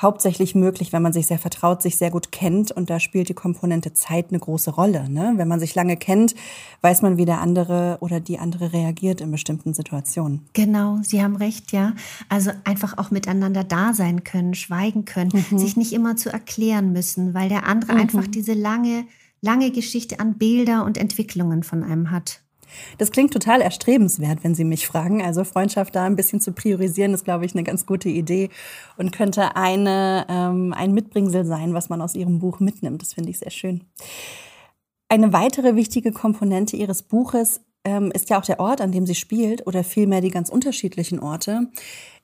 hauptsächlich 0.00 0.54
möglich, 0.54 0.92
wenn 0.92 1.02
man 1.02 1.12
sich 1.12 1.26
sehr 1.26 1.38
vertraut, 1.38 1.82
sich 1.82 1.98
sehr 1.98 2.10
gut 2.10 2.32
kennt 2.32 2.72
und 2.72 2.90
da 2.90 3.00
spielt 3.00 3.28
die 3.28 3.34
Komponente 3.34 3.92
Zeit 3.92 4.26
eine 4.30 4.38
große 4.38 4.70
Rolle. 4.70 5.10
Ne? 5.10 5.34
Wenn 5.36 5.48
man 5.48 5.60
sich 5.60 5.74
lange 5.74 5.96
kennt, 5.96 6.34
weiß 6.80 7.02
man, 7.02 7.16
wie 7.16 7.26
der 7.26 7.40
andere 7.40 7.98
oder 8.00 8.20
die 8.20 8.38
andere 8.38 8.72
reagiert 8.72 9.20
in 9.20 9.30
bestimmten 9.30 9.74
Situationen. 9.74 10.48
Genau, 10.54 10.98
Sie 11.02 11.22
haben 11.22 11.36
recht, 11.36 11.72
ja. 11.72 11.94
Also 12.28 12.50
einfach 12.64 12.96
auch 12.98 13.10
miteinander 13.10 13.64
da 13.64 13.92
sein 13.92 14.24
können, 14.24 14.54
schweigen 14.54 15.04
können, 15.04 15.32
mhm. 15.50 15.58
sich 15.58 15.76
nicht 15.76 15.92
immer 15.92 16.16
zu 16.16 16.32
erklären 16.32 16.92
müssen, 16.92 17.34
weil 17.34 17.48
der 17.48 17.66
andere 17.66 17.92
mhm. 17.92 18.00
einfach 18.00 18.26
diese 18.26 18.54
lange, 18.54 19.04
lange 19.42 19.70
Geschichte 19.70 20.18
an 20.18 20.38
Bilder 20.38 20.84
und 20.84 20.96
Entwicklungen 20.96 21.62
von 21.62 21.84
einem 21.84 22.10
hat. 22.10 22.40
Das 22.98 23.10
klingt 23.10 23.32
total 23.32 23.60
erstrebenswert, 23.60 24.42
wenn 24.42 24.54
Sie 24.54 24.64
mich 24.64 24.86
fragen. 24.86 25.22
Also 25.22 25.44
Freundschaft 25.44 25.94
da 25.94 26.04
ein 26.04 26.16
bisschen 26.16 26.40
zu 26.40 26.52
priorisieren, 26.52 27.14
ist, 27.14 27.24
glaube 27.24 27.44
ich, 27.46 27.54
eine 27.54 27.64
ganz 27.64 27.86
gute 27.86 28.08
Idee 28.08 28.50
und 28.96 29.12
könnte 29.12 29.56
eine, 29.56 30.26
ähm, 30.28 30.72
ein 30.72 30.92
Mitbringsel 30.92 31.44
sein, 31.44 31.74
was 31.74 31.88
man 31.88 32.00
aus 32.00 32.14
Ihrem 32.14 32.38
Buch 32.38 32.60
mitnimmt. 32.60 33.02
Das 33.02 33.14
finde 33.14 33.30
ich 33.30 33.38
sehr 33.38 33.50
schön. 33.50 33.84
Eine 35.08 35.32
weitere 35.32 35.74
wichtige 35.74 36.12
Komponente 36.12 36.76
Ihres 36.76 37.02
Buches 37.02 37.60
ähm, 37.84 38.10
ist 38.12 38.30
ja 38.30 38.38
auch 38.38 38.44
der 38.44 38.60
Ort, 38.60 38.80
an 38.80 38.92
dem 38.92 39.06
sie 39.06 39.14
spielt 39.14 39.66
oder 39.66 39.84
vielmehr 39.84 40.20
die 40.20 40.30
ganz 40.30 40.50
unterschiedlichen 40.50 41.18
Orte. 41.18 41.68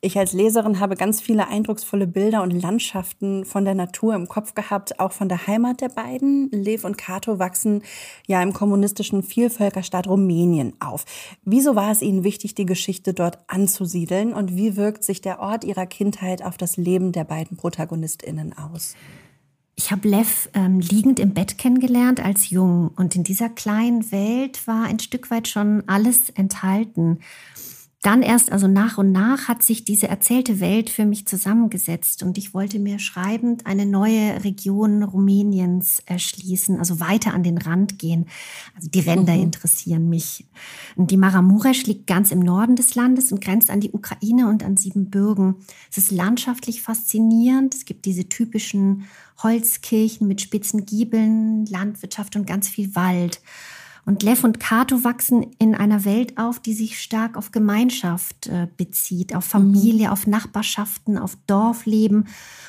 Ich 0.03 0.19
als 0.19 0.35
Leserin 0.35 0.79
habe 0.79 0.95
ganz 0.95 1.23
viele 1.23 1.49
eindrucksvolle 1.49 2.07
Bilder 2.07 2.43
und 2.43 2.51
Landschaften 2.51 3.47
von 3.47 3.65
der 3.65 3.75
Natur 3.75 4.15
im 4.15 4.29
Kopf 4.29 4.55
gehabt, 4.55 5.01
auch 5.01 5.13
von 5.13 5.29
der 5.29 5.47
Heimat 5.47 5.81
der 5.81 5.89
beiden. 5.89 6.51
Lev 6.51 6.85
und 6.85 6.99
Kato 6.99 7.39
wachsen 7.39 7.83
ja 8.27 8.43
im 8.43 8.53
kommunistischen 8.53 9.23
Vielvölkerstaat 9.23 10.07
Rumänien 10.07 10.75
auf. 10.81 11.07
Wieso 11.45 11.75
war 11.75 11.91
es 11.91 12.03
ihnen 12.03 12.25
wichtig, 12.25 12.55
die 12.55 12.67
Geschichte 12.67 13.15
dort 13.15 13.39
anzusiedeln 13.47 14.35
und 14.35 14.55
wie 14.55 14.77
wirkt 14.77 15.03
sich 15.03 15.23
der 15.23 15.41
Ort 15.41 15.65
ihrer 15.65 15.87
Kindheit 15.87 16.43
auf 16.45 16.59
das 16.59 16.77
Leben 16.77 17.13
der 17.13 17.25
beiden 17.25 17.57
Protagonistinnen 17.57 18.55
aus? 18.57 18.95
Ich 19.79 19.91
habe 19.93 20.09
Lev 20.09 20.49
ähm, 20.55 20.81
liegend 20.81 21.21
im 21.21 21.35
Bett 21.35 21.59
kennengelernt 21.59 22.19
als 22.19 22.49
Jung 22.49 22.91
und 22.97 23.15
in 23.15 23.25
dieser 23.25 23.51
kleinen 23.51 24.11
Welt 24.11 24.67
war 24.67 24.85
ein 24.85 24.99
Stück 24.99 25.31
weit 25.31 25.49
schon 25.49 25.85
alles 25.87 26.31
enthalten. 26.31 27.21
Dann 28.03 28.23
erst, 28.23 28.53
also 28.53 28.69
nach 28.69 28.99
und 28.99 29.11
nach, 29.11 29.49
hat 29.49 29.63
sich 29.63 29.85
diese 29.85 30.07
erzählte 30.07 30.61
Welt 30.61 30.91
für 30.91 31.07
mich 31.07 31.27
zusammengesetzt 31.27 32.23
und 32.23 32.39
ich 32.39 32.55
wollte 32.55 32.79
mir 32.79 32.99
schreibend 32.99 33.67
eine 33.67 33.87
neue 33.87 34.45
Region 34.45 35.03
Rumäniens 35.03 36.03
erschließen, 36.05 36.79
also 36.79 37.01
weiter 37.01 37.33
an 37.35 37.43
den 37.43 37.59
Rand 37.59 37.99
gehen. 37.99 38.27
Also 38.77 38.89
die 38.91 39.01
Ränder 39.01 39.35
mhm. 39.35 39.45
interessieren 39.45 40.09
mich. 40.09 40.47
Und 40.95 41.11
die 41.11 41.17
Maramuresch 41.17 41.87
liegt 41.87 42.07
ganz 42.07 42.31
im 42.31 42.41
Norden 42.41 42.77
des 42.77 42.95
Landes 42.95 43.33
und 43.33 43.41
grenzt 43.41 43.71
an 43.71 43.81
die 43.81 43.93
Ukraine 43.93 44.49
und 44.49 44.63
an 44.63 44.77
Siebenbürgen. 44.77 45.57
Es 45.91 45.99
ist 45.99 46.13
landschaftlich 46.13 46.83
faszinierend. 46.83 47.75
Es 47.75 47.87
gibt 47.87 48.05
diese 48.05 48.29
typischen 48.29 49.07
Holzkirchen 49.43 50.29
mit 50.29 50.41
spitzen 50.41 50.87
Giebeln, 50.87 51.67
Landwirtschaft 51.67 52.37
und 52.37 52.47
ganz 52.47 52.69
viel 52.69 52.95
Wald. 52.95 53.41
Und 54.07 54.23
Lev 54.23 54.45
und 54.45 54.61
Kato 54.61 55.03
wachsen 55.03 55.45
in 55.59 55.75
einer 55.75 56.05
Welt 56.05 56.39
auf, 56.39 56.61
die 56.61 56.75
sich 56.75 57.01
stark 57.01 57.37
auf 57.37 57.51
Gemeinschaft 57.51 58.47
äh, 58.47 58.69
bezieht, 58.77 59.35
auf 59.35 59.45
Familie, 59.45 60.07
mhm. 60.07 60.13
auf 60.13 60.29
Nachbarschaften, 60.29 61.19
auf 61.19 61.37
Dorfleben. 61.49 62.29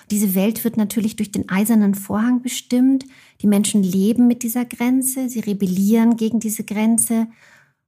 Diese 0.09 0.33
Welt 0.33 0.63
wird 0.63 0.77
natürlich 0.77 1.15
durch 1.15 1.31
den 1.31 1.47
eisernen 1.47 1.93
Vorhang 1.93 2.41
bestimmt. 2.41 3.05
Die 3.41 3.47
Menschen 3.47 3.83
leben 3.83 4.25
mit 4.25 4.41
dieser 4.41 4.65
Grenze, 4.65 5.29
sie 5.29 5.41
rebellieren 5.41 6.17
gegen 6.17 6.39
diese 6.39 6.63
Grenze. 6.63 7.27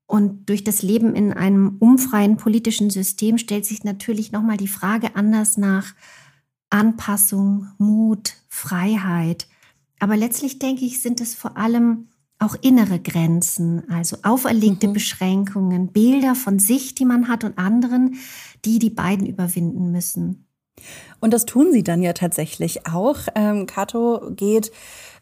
Und 0.05 0.47
durch 0.47 0.63
das 0.63 0.83
Leben 0.83 1.15
in 1.15 1.33
einem 1.33 1.77
unfreien 1.79 2.37
politischen 2.37 2.91
System 2.91 3.39
stellt 3.39 3.65
sich 3.65 3.83
natürlich 3.83 4.31
nochmal 4.31 4.57
die 4.57 4.67
Frage 4.67 5.15
anders 5.15 5.57
nach 5.57 5.95
Anpassung, 6.69 7.67
Mut, 7.79 8.35
Freiheit. 8.47 9.47
Aber 9.99 10.15
letztlich 10.15 10.59
denke 10.59 10.85
ich, 10.85 11.01
sind 11.01 11.19
es 11.19 11.33
vor 11.33 11.57
allem 11.57 12.09
auch 12.39 12.55
innere 12.61 12.99
Grenzen, 12.99 13.89
also 13.89 14.17
auferlegte 14.23 14.87
mhm. 14.87 14.93
Beschränkungen, 14.93 15.91
Bilder 15.91 16.35
von 16.35 16.57
sich, 16.57 16.95
die 16.95 17.05
man 17.05 17.27
hat 17.27 17.43
und 17.43 17.57
anderen, 17.57 18.15
die 18.65 18.79
die 18.79 18.89
beiden 18.89 19.27
überwinden 19.27 19.91
müssen. 19.91 20.48
Und 21.19 21.33
das 21.33 21.45
tun 21.45 21.71
sie 21.71 21.83
dann 21.83 22.01
ja 22.01 22.13
tatsächlich 22.13 22.87
auch. 22.87 23.17
Ähm, 23.35 23.65
Kato 23.65 24.21
geht 24.31 24.71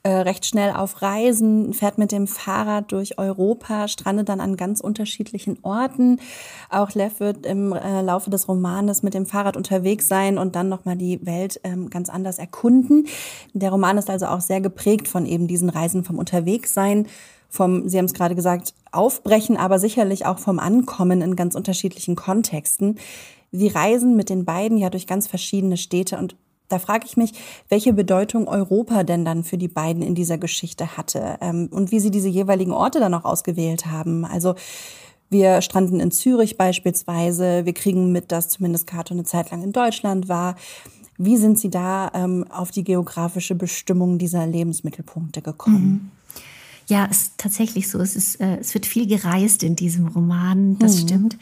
äh, 0.04 0.10
recht 0.10 0.46
schnell 0.46 0.72
auf 0.72 1.02
Reisen, 1.02 1.74
fährt 1.74 1.98
mit 1.98 2.12
dem 2.12 2.28
Fahrrad 2.28 2.92
durch 2.92 3.18
Europa, 3.18 3.88
strandet 3.88 4.30
dann 4.30 4.40
an 4.40 4.56
ganz 4.56 4.80
unterschiedlichen 4.80 5.58
Orten. 5.64 6.20
Auch 6.70 6.92
Lev 6.92 7.20
wird 7.20 7.46
im 7.46 7.74
äh, 7.74 8.02
Laufe 8.02 8.30
des 8.30 8.48
Romanes 8.48 9.04
mit 9.04 9.14
dem 9.14 9.26
Fahrrad 9.26 9.58
unterwegs 9.58 10.08
sein 10.08 10.38
und 10.38 10.56
dann 10.56 10.70
nochmal 10.70 10.96
die 10.96 11.26
Welt 11.26 11.60
ähm, 11.64 11.90
ganz 11.90 12.10
anders 12.10 12.40
erkunden. 12.40 13.08
Der 13.54 13.72
Roman 13.72 13.98
ist 13.98 14.10
also 14.10 14.28
auch 14.28 14.42
sehr 14.42 14.62
geprägt 14.62 15.08
von 15.08 15.26
eben 15.26 15.48
diesen 15.48 15.70
Reisen 15.70 16.04
vom 16.04 16.20
Unterwegssein 16.20 17.08
vom, 17.50 17.88
Sie 17.88 17.98
haben 17.98 18.06
es 18.06 18.14
gerade 18.14 18.36
gesagt, 18.36 18.74
Aufbrechen, 18.92 19.58
aber 19.58 19.80
sicherlich 19.80 20.26
auch 20.26 20.40
vom 20.40 20.60
Ankommen 20.60 21.22
in 21.22 21.36
ganz 21.36 21.56
unterschiedlichen 21.56 22.16
Kontexten. 22.16 22.98
Sie 23.52 23.68
reisen 23.68 24.16
mit 24.16 24.30
den 24.30 24.46
beiden 24.46 24.78
ja 24.78 24.90
durch 24.90 25.08
ganz 25.08 25.28
verschiedene 25.28 25.78
Städte 25.78 26.18
und 26.18 26.36
da 26.70 26.80
frage 26.80 27.06
ich 27.06 27.16
mich, 27.16 27.32
welche 27.70 27.94
Bedeutung 27.94 28.48
Europa 28.48 29.04
denn 29.04 29.24
dann 29.24 29.44
für 29.44 29.58
die 29.58 29.70
beiden 29.70 30.02
in 30.02 30.16
dieser 30.16 30.38
Geschichte 30.38 30.98
hatte 30.98 31.38
ähm, 31.40 31.70
und 31.72 31.92
wie 31.92 32.00
sie 32.00 32.12
diese 32.12 32.28
jeweiligen 32.28 32.74
Orte 32.74 33.00
dann 33.00 33.14
auch 33.14 33.24
ausgewählt 33.24 33.86
haben. 33.86 34.26
Also 34.26 34.56
wir 35.30 35.62
stranden 35.62 36.00
in 36.00 36.12
Zürich 36.12 36.58
beispielsweise, 36.58 37.66
wir 37.66 37.74
kriegen 37.74 38.12
mit, 38.12 38.32
dass 38.32 38.50
zumindest 38.50 38.88
Kato 38.88 39.14
eine 39.14 39.24
Zeit 39.24 39.52
lang 39.52 39.64
in 39.64 39.72
Deutschland 39.72 40.30
war. 40.30 40.56
Wie 41.18 41.38
sind 41.38 41.58
Sie 41.58 41.70
da 41.70 42.12
ähm, 42.14 42.46
auf 42.50 42.72
die 42.72 42.84
geografische 42.84 43.56
Bestimmung 43.56 44.20
dieser 44.20 44.46
Lebensmittelpunkte 44.46 45.42
gekommen? 45.42 45.82
Mhm. 45.82 46.12
Ja, 46.88 47.08
es 47.10 47.24
ist 47.24 47.38
tatsächlich 47.38 47.90
so. 47.90 48.00
Es, 48.00 48.16
ist, 48.16 48.40
äh, 48.40 48.58
es 48.60 48.74
wird 48.74 48.86
viel 48.86 49.08
gereist 49.08 49.64
in 49.64 49.76
diesem 49.76 50.08
Roman, 50.08 50.78
das 50.80 50.98
mhm. 50.98 51.08
stimmt. 51.08 51.38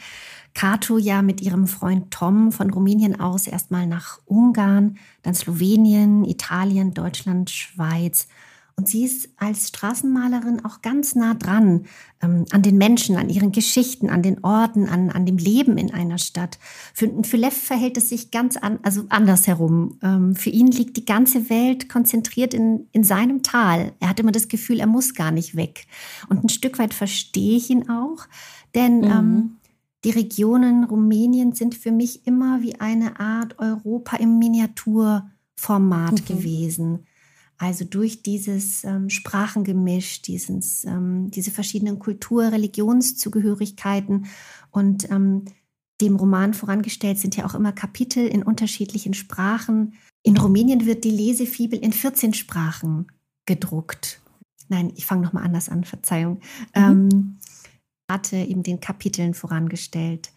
Kato 0.56 0.96
ja 0.96 1.20
mit 1.20 1.42
ihrem 1.42 1.66
Freund 1.66 2.10
Tom 2.10 2.50
von 2.50 2.70
Rumänien 2.70 3.20
aus 3.20 3.46
erstmal 3.46 3.86
nach 3.86 4.20
Ungarn, 4.24 4.96
dann 5.22 5.34
Slowenien, 5.34 6.24
Italien, 6.24 6.94
Deutschland, 6.94 7.50
Schweiz. 7.50 8.26
Und 8.74 8.88
sie 8.88 9.04
ist 9.04 9.28
als 9.36 9.68
Straßenmalerin 9.68 10.64
auch 10.64 10.80
ganz 10.80 11.14
nah 11.14 11.34
dran 11.34 11.84
ähm, 12.22 12.46
an 12.52 12.62
den 12.62 12.78
Menschen, 12.78 13.16
an 13.16 13.28
ihren 13.28 13.52
Geschichten, 13.52 14.08
an 14.08 14.22
den 14.22 14.42
Orten, 14.44 14.88
an, 14.88 15.10
an 15.10 15.26
dem 15.26 15.36
Leben 15.36 15.76
in 15.76 15.92
einer 15.92 16.16
Stadt. 16.16 16.58
Für, 16.94 17.10
für 17.22 17.36
Lev 17.36 17.54
verhält 17.54 17.98
es 17.98 18.08
sich 18.08 18.30
ganz 18.30 18.56
an, 18.56 18.78
also 18.82 19.04
andersherum. 19.10 19.98
Ähm, 20.02 20.34
für 20.34 20.50
ihn 20.50 20.68
liegt 20.68 20.96
die 20.96 21.04
ganze 21.04 21.50
Welt 21.50 21.90
konzentriert 21.90 22.54
in, 22.54 22.86
in 22.92 23.04
seinem 23.04 23.42
Tal. 23.42 23.92
Er 24.00 24.08
hat 24.08 24.20
immer 24.20 24.32
das 24.32 24.48
Gefühl, 24.48 24.80
er 24.80 24.86
muss 24.86 25.12
gar 25.12 25.32
nicht 25.32 25.54
weg. 25.54 25.86
Und 26.30 26.44
ein 26.44 26.48
Stück 26.48 26.78
weit 26.78 26.94
verstehe 26.94 27.58
ich 27.58 27.68
ihn 27.68 27.90
auch, 27.90 28.26
denn 28.74 28.98
mhm. 28.98 29.04
ähm, 29.04 29.56
die 30.06 30.12
Regionen 30.12 30.84
Rumänien 30.84 31.50
sind 31.50 31.74
für 31.74 31.90
mich 31.90 32.28
immer 32.28 32.62
wie 32.62 32.76
eine 32.76 33.18
Art 33.18 33.58
Europa 33.58 34.16
im 34.18 34.38
Miniaturformat 34.38 36.12
mhm. 36.12 36.24
gewesen. 36.24 37.06
Also 37.58 37.84
durch 37.84 38.22
dieses 38.22 38.84
ähm, 38.84 39.10
Sprachengemisch, 39.10 40.22
dieses, 40.22 40.84
ähm, 40.84 41.32
diese 41.32 41.50
verschiedenen 41.50 41.98
Kultur-, 41.98 42.52
Religionszugehörigkeiten 42.52 44.26
und 44.70 45.10
ähm, 45.10 45.46
dem 46.00 46.14
Roman 46.14 46.54
vorangestellt 46.54 47.18
sind 47.18 47.34
ja 47.34 47.44
auch 47.44 47.56
immer 47.56 47.72
Kapitel 47.72 48.28
in 48.28 48.44
unterschiedlichen 48.44 49.12
Sprachen. 49.12 49.94
In 50.22 50.36
Rumänien 50.36 50.86
wird 50.86 51.02
die 51.02 51.10
Lesefibel 51.10 51.80
in 51.80 51.92
14 51.92 52.32
Sprachen 52.32 53.08
gedruckt. 53.44 54.20
Nein, 54.68 54.92
ich 54.94 55.04
fange 55.04 55.22
nochmal 55.22 55.42
anders 55.42 55.68
an, 55.68 55.82
Verzeihung. 55.82 56.42
Mhm. 56.76 57.38
Hatte 58.10 58.36
eben 58.36 58.62
den 58.62 58.80
Kapiteln 58.80 59.34
vorangestellt. 59.34 60.30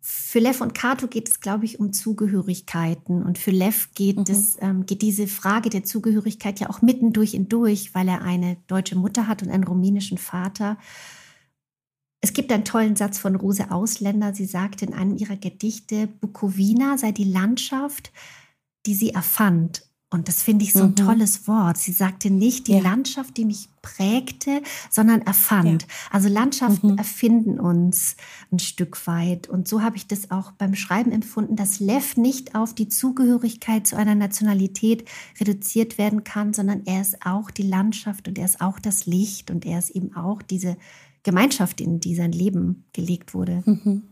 Für 0.00 0.38
Lev 0.38 0.62
und 0.62 0.74
Kato 0.74 1.06
geht 1.06 1.28
es, 1.28 1.40
glaube 1.40 1.64
ich, 1.64 1.80
um 1.80 1.92
Zugehörigkeiten. 1.92 3.22
Und 3.22 3.36
für 3.36 3.50
Lev 3.50 3.90
geht, 3.94 4.16
mhm. 4.16 4.24
es, 4.28 4.56
ähm, 4.60 4.86
geht 4.86 5.02
diese 5.02 5.26
Frage 5.26 5.68
der 5.68 5.84
Zugehörigkeit 5.84 6.60
ja 6.60 6.70
auch 6.70 6.80
mitten 6.80 7.12
durch 7.12 7.34
und 7.34 7.52
durch, 7.52 7.94
weil 7.94 8.08
er 8.08 8.22
eine 8.22 8.56
deutsche 8.68 8.96
Mutter 8.96 9.26
hat 9.26 9.42
und 9.42 9.50
einen 9.50 9.64
rumänischen 9.64 10.16
Vater. 10.16 10.78
Es 12.20 12.32
gibt 12.32 12.50
einen 12.52 12.64
tollen 12.64 12.96
Satz 12.96 13.18
von 13.18 13.36
Rose 13.36 13.70
Ausländer. 13.70 14.34
Sie 14.34 14.46
sagte 14.46 14.86
in 14.86 14.94
einem 14.94 15.16
ihrer 15.16 15.36
Gedichte, 15.36 16.06
Bukowina 16.06 16.98
sei 16.98 17.12
die 17.12 17.30
Landschaft, 17.30 18.12
die 18.86 18.94
sie 18.94 19.10
erfand. 19.10 19.87
Und 20.10 20.28
das 20.28 20.42
finde 20.42 20.64
ich 20.64 20.72
so 20.72 20.84
ein 20.84 20.90
mhm. 20.90 20.96
tolles 20.96 21.46
Wort. 21.46 21.76
Sie 21.76 21.92
sagte 21.92 22.30
nicht 22.30 22.66
die 22.66 22.72
ja. 22.72 22.80
Landschaft, 22.80 23.36
die 23.36 23.44
mich 23.44 23.68
prägte, 23.82 24.62
sondern 24.90 25.20
erfand. 25.20 25.82
Ja. 25.82 25.88
Also 26.10 26.30
Landschaften 26.30 26.92
mhm. 26.92 26.98
erfinden 26.98 27.60
uns 27.60 28.16
ein 28.50 28.58
Stück 28.58 29.06
weit. 29.06 29.48
Und 29.48 29.68
so 29.68 29.82
habe 29.82 29.96
ich 29.96 30.06
das 30.06 30.30
auch 30.30 30.52
beim 30.52 30.74
Schreiben 30.74 31.12
empfunden, 31.12 31.56
dass 31.56 31.78
Lev 31.78 32.16
nicht 32.16 32.54
auf 32.54 32.74
die 32.74 32.88
Zugehörigkeit 32.88 33.86
zu 33.86 33.96
einer 33.96 34.14
Nationalität 34.14 35.06
reduziert 35.38 35.98
werden 35.98 36.24
kann, 36.24 36.54
sondern 36.54 36.86
er 36.86 37.02
ist 37.02 37.26
auch 37.26 37.50
die 37.50 37.62
Landschaft 37.62 38.28
und 38.28 38.38
er 38.38 38.46
ist 38.46 38.62
auch 38.62 38.78
das 38.78 39.04
Licht 39.04 39.50
und 39.50 39.66
er 39.66 39.78
ist 39.78 39.90
eben 39.90 40.16
auch 40.16 40.40
diese 40.40 40.78
Gemeinschaft, 41.22 41.82
in 41.82 42.00
die 42.00 42.14
sein 42.14 42.32
Leben 42.32 42.84
gelegt 42.94 43.34
wurde. 43.34 43.62
Mhm. 43.66 44.04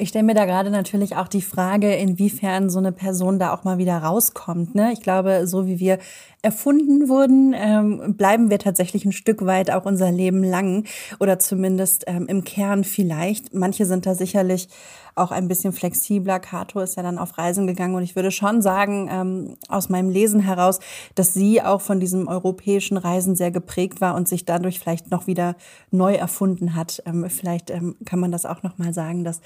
Ich 0.00 0.10
stelle 0.10 0.24
mir 0.24 0.34
da 0.34 0.44
gerade 0.44 0.70
natürlich 0.70 1.16
auch 1.16 1.26
die 1.26 1.42
Frage, 1.42 1.92
inwiefern 1.92 2.70
so 2.70 2.78
eine 2.78 2.92
Person 2.92 3.40
da 3.40 3.52
auch 3.52 3.64
mal 3.64 3.78
wieder 3.78 3.98
rauskommt. 3.98 4.76
Ne? 4.76 4.92
Ich 4.92 5.02
glaube, 5.02 5.48
so 5.48 5.66
wie 5.66 5.80
wir 5.80 5.98
erfunden 6.40 7.08
wurden, 7.08 7.52
ähm, 7.52 8.14
bleiben 8.16 8.48
wir 8.48 8.60
tatsächlich 8.60 9.04
ein 9.04 9.10
Stück 9.10 9.44
weit 9.44 9.72
auch 9.72 9.86
unser 9.86 10.12
Leben 10.12 10.44
lang 10.44 10.84
oder 11.18 11.40
zumindest 11.40 12.04
ähm, 12.06 12.26
im 12.28 12.44
Kern 12.44 12.84
vielleicht. 12.84 13.54
Manche 13.54 13.86
sind 13.86 14.06
da 14.06 14.14
sicherlich 14.14 14.68
auch 15.18 15.30
ein 15.30 15.48
bisschen 15.48 15.72
flexibler. 15.72 16.40
Kato 16.40 16.80
ist 16.80 16.96
ja 16.96 17.02
dann 17.02 17.18
auf 17.18 17.38
Reisen 17.38 17.66
gegangen 17.66 17.94
und 17.94 18.02
ich 18.02 18.16
würde 18.16 18.30
schon 18.30 18.62
sagen, 18.62 19.08
ähm, 19.10 19.56
aus 19.68 19.88
meinem 19.88 20.10
Lesen 20.10 20.40
heraus, 20.40 20.80
dass 21.14 21.34
sie 21.34 21.62
auch 21.62 21.80
von 21.80 22.00
diesem 22.00 22.28
europäischen 22.28 22.96
Reisen 22.96 23.36
sehr 23.36 23.50
geprägt 23.50 24.00
war 24.00 24.14
und 24.14 24.28
sich 24.28 24.44
dadurch 24.44 24.78
vielleicht 24.78 25.10
noch 25.10 25.26
wieder 25.26 25.56
neu 25.90 26.14
erfunden 26.14 26.74
hat. 26.74 27.02
Ähm, 27.06 27.28
vielleicht 27.28 27.70
ähm, 27.70 27.96
kann 28.04 28.20
man 28.20 28.32
das 28.32 28.46
auch 28.46 28.62
noch 28.62 28.78
mal 28.78 28.92
sagen, 28.92 29.24
dass 29.24 29.40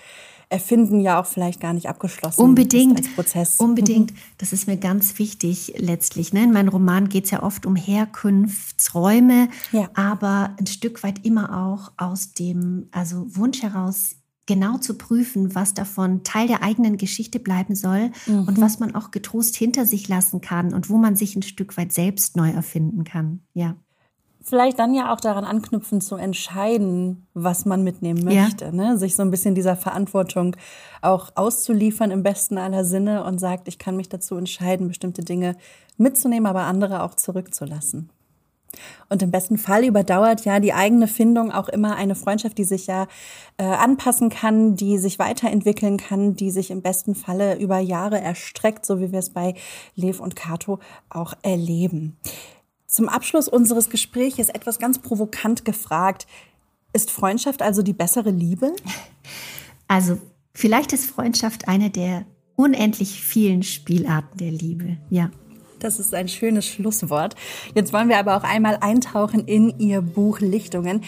Erfinden 0.53 1.01
ja 1.01 1.21
auch 1.21 1.27
vielleicht 1.27 1.61
gar 1.61 1.73
nicht 1.73 1.89
abgeschlossen 1.89 2.43
unbedingt, 2.43 3.01
ist 3.01 3.07
als 3.07 3.15
Prozess. 3.15 3.57
Unbedingt. 3.59 4.13
Das 4.39 4.53
ist 4.53 4.67
mir 4.67 4.77
ganz 4.77 5.19
wichtig 5.21 5.75
letztlich. 5.77 6.33
Ne? 6.33 6.45
In 6.45 6.53
meinem 6.53 6.69
Roman 6.69 7.09
geht 7.09 7.27
es 7.27 7.31
ja 7.31 7.45
oft 7.45 7.65
um 7.65 7.77
Herkunftsräume, 7.77 9.49
ja. 9.71 9.89
aber 9.95 10.57
ein 10.59 10.67
Stück 10.67 11.05
weit 11.05 11.25
immer 11.25 11.65
auch 11.65 11.93
aus 11.97 12.33
dem 12.33 12.89
also 12.91 13.25
Wunsch 13.37 13.63
heraus, 13.63 14.17
genau 14.47 14.79
zu 14.79 14.99
prüfen, 14.99 15.55
was 15.55 15.75
davon 15.75 16.25
Teil 16.25 16.49
der 16.49 16.63
eigenen 16.63 16.97
Geschichte 16.97 17.39
bleiben 17.39 17.75
soll 17.75 18.11
mhm. 18.27 18.49
und 18.49 18.61
was 18.61 18.81
man 18.81 18.95
auch 18.95 19.11
getrost 19.11 19.55
hinter 19.57 19.87
sich 19.87 20.09
lassen 20.09 20.41
kann 20.41 20.75
und 20.75 20.91
wo 20.91 20.97
man 20.97 21.17
sich 21.17 21.37
ein 21.37 21.43
Stück 21.43 21.77
weit 21.77 21.93
selbst 21.93 22.37
neu 22.37 22.51
erfinden 22.51 23.05
kann. 23.05 23.41
Ja. 23.55 23.77
Vielleicht 24.45 24.81
dann 24.81 24.93
ja 24.93 25.13
auch 25.13 25.21
daran 25.21 25.45
anknüpfen 25.45 26.01
zu 26.01 26.17
entscheiden, 26.17 27.29
was 27.33 27.65
man 27.65 27.85
mitnehmen 27.85 28.25
möchte, 28.25 28.65
ja. 28.67 28.73
ne? 28.73 28.99
sich 28.99 29.15
so 29.15 29.23
ein 29.23 29.31
bisschen 29.31 29.55
dieser 29.55 29.77
Verantwortung 29.77 30.57
auch 31.01 31.31
auszuliefern 31.37 32.11
im 32.11 32.25
besten 32.25 32.59
aller 32.59 32.85
Sinne 32.85 33.23
und 33.23 33.39
sagt, 33.39 33.69
ich 33.69 33.79
kann 33.79 33.97
mich 33.97 34.09
dazu 34.09 34.37
entscheiden, 34.37 34.89
bestimmte 34.89 35.23
Dinge 35.23 35.57
mitzunehmen, 35.97 36.47
aber 36.47 36.63
andere 36.63 37.05
auch 37.05 37.15
zurückzulassen. 37.15 38.11
Und 39.09 39.23
im 39.23 39.31
besten 39.31 39.59
Fall 39.59 39.85
überdauert 39.85 40.45
ja 40.45 40.61
die 40.61 40.73
eigene 40.73 41.07
Findung 41.07 41.53
auch 41.53 41.69
immer 41.69 41.97
eine 41.97 42.15
Freundschaft, 42.15 42.59
die 42.59 42.65
sich 42.65 42.87
ja 42.87 43.07
äh, 43.59 43.65
anpassen 43.65 44.31
kann, 44.31 44.77
die 44.77 44.99
sich 44.99 45.19
weiterentwickeln 45.19 45.99
kann, 45.99 46.35
die 46.35 46.51
sich 46.51 46.71
im 46.71 46.83
besten 46.83 47.15
Falle 47.15 47.59
über 47.59 47.79
Jahre 47.79 48.21
erstreckt, 48.21 48.87
so 48.87 49.01
wie 49.01 49.13
wir 49.13 49.19
es 49.19 49.31
bei 49.31 49.55
Lev 49.95 50.21
und 50.21 50.37
Kato 50.37 50.79
auch 51.11 51.35
erleben. 51.43 52.17
Zum 52.87 53.09
Abschluss 53.09 53.49
unseres 53.49 53.91
Gesprächs 53.91 54.49
etwas 54.49 54.79
ganz 54.79 54.99
provokant 54.99 55.65
gefragt. 55.65 56.27
Ist 56.93 57.11
Freundschaft 57.11 57.63
also 57.63 57.83
die 57.83 57.95
bessere 57.95 58.31
Liebe? 58.31 58.73
Also 59.89 60.17
vielleicht 60.55 60.95
ist 60.95 61.05
Freundschaft 61.05 61.69
eine 61.69 61.91
der 61.91 62.25
unendlich 62.57 63.21
vielen 63.21 63.63
Spielarten 63.63 64.39
der 64.39 64.51
Liebe, 64.51 64.97
ja. 65.11 65.31
Das 65.83 65.99
ist 65.99 66.15
ein 66.15 66.29
schönes 66.29 66.65
Schlusswort. 66.65 67.35
Jetzt 67.75 67.93
wollen 67.93 68.09
wir 68.09 68.19
aber 68.19 68.37
auch 68.37 68.45
einmal 68.45 68.79
eintauchen 68.81 69.47
in 69.47 69.79
Ihr 69.81 70.01
Buch 70.01 70.39
Lichtungen. 70.39 71.03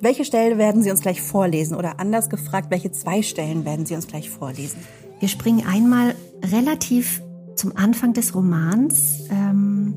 Welche 0.00 0.24
Stelle 0.24 0.56
werden 0.56 0.82
Sie 0.82 0.90
uns 0.90 1.00
gleich 1.00 1.20
vorlesen? 1.20 1.76
Oder 1.76 1.98
anders 1.98 2.30
gefragt, 2.30 2.70
welche 2.70 2.92
zwei 2.92 3.22
Stellen 3.22 3.64
werden 3.64 3.86
Sie 3.86 3.94
uns 3.94 4.06
gleich 4.06 4.30
vorlesen? 4.30 4.78
Wir 5.18 5.28
springen 5.28 5.66
einmal 5.66 6.14
relativ 6.42 7.22
zum 7.56 7.76
Anfang 7.76 8.12
des 8.12 8.34
Romans, 8.34 9.24
ähm, 9.30 9.94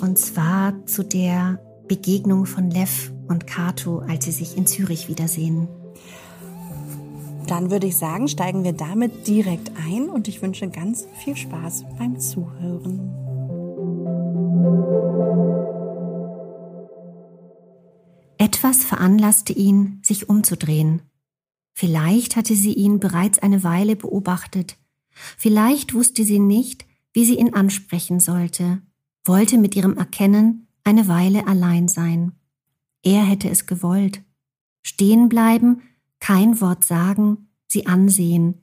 und 0.00 0.18
zwar 0.18 0.84
zu 0.86 1.04
der 1.04 1.60
Begegnung 1.86 2.46
von 2.46 2.70
Lev 2.70 3.12
und 3.28 3.46
Kato, 3.46 3.98
als 4.00 4.24
sie 4.24 4.32
sich 4.32 4.56
in 4.56 4.66
Zürich 4.66 5.08
wiedersehen. 5.08 5.68
Dann 7.46 7.70
würde 7.70 7.86
ich 7.86 7.96
sagen, 7.96 8.28
steigen 8.28 8.64
wir 8.64 8.72
damit 8.72 9.26
direkt 9.28 9.72
ein 9.86 10.08
und 10.08 10.26
ich 10.26 10.42
wünsche 10.42 10.68
ganz 10.70 11.06
viel 11.22 11.36
Spaß 11.36 11.84
beim 11.98 12.18
Zuhören. 12.18 13.31
Etwas 18.38 18.84
veranlasste 18.84 19.52
ihn, 19.52 20.00
sich 20.02 20.28
umzudrehen. 20.28 21.02
Vielleicht 21.74 22.36
hatte 22.36 22.54
sie 22.54 22.72
ihn 22.72 23.00
bereits 23.00 23.38
eine 23.38 23.64
Weile 23.64 23.96
beobachtet. 23.96 24.76
Vielleicht 25.10 25.94
wusste 25.94 26.24
sie 26.24 26.38
nicht, 26.38 26.84
wie 27.12 27.24
sie 27.24 27.38
ihn 27.38 27.54
ansprechen 27.54 28.20
sollte, 28.20 28.82
wollte 29.24 29.58
mit 29.58 29.76
ihrem 29.76 29.96
Erkennen 29.96 30.66
eine 30.84 31.08
Weile 31.08 31.46
allein 31.46 31.88
sein. 31.88 32.32
Er 33.02 33.24
hätte 33.24 33.48
es 33.48 33.66
gewollt. 33.66 34.22
Stehen 34.82 35.28
bleiben, 35.28 35.82
kein 36.20 36.60
Wort 36.60 36.84
sagen, 36.84 37.48
sie 37.68 37.86
ansehen, 37.86 38.62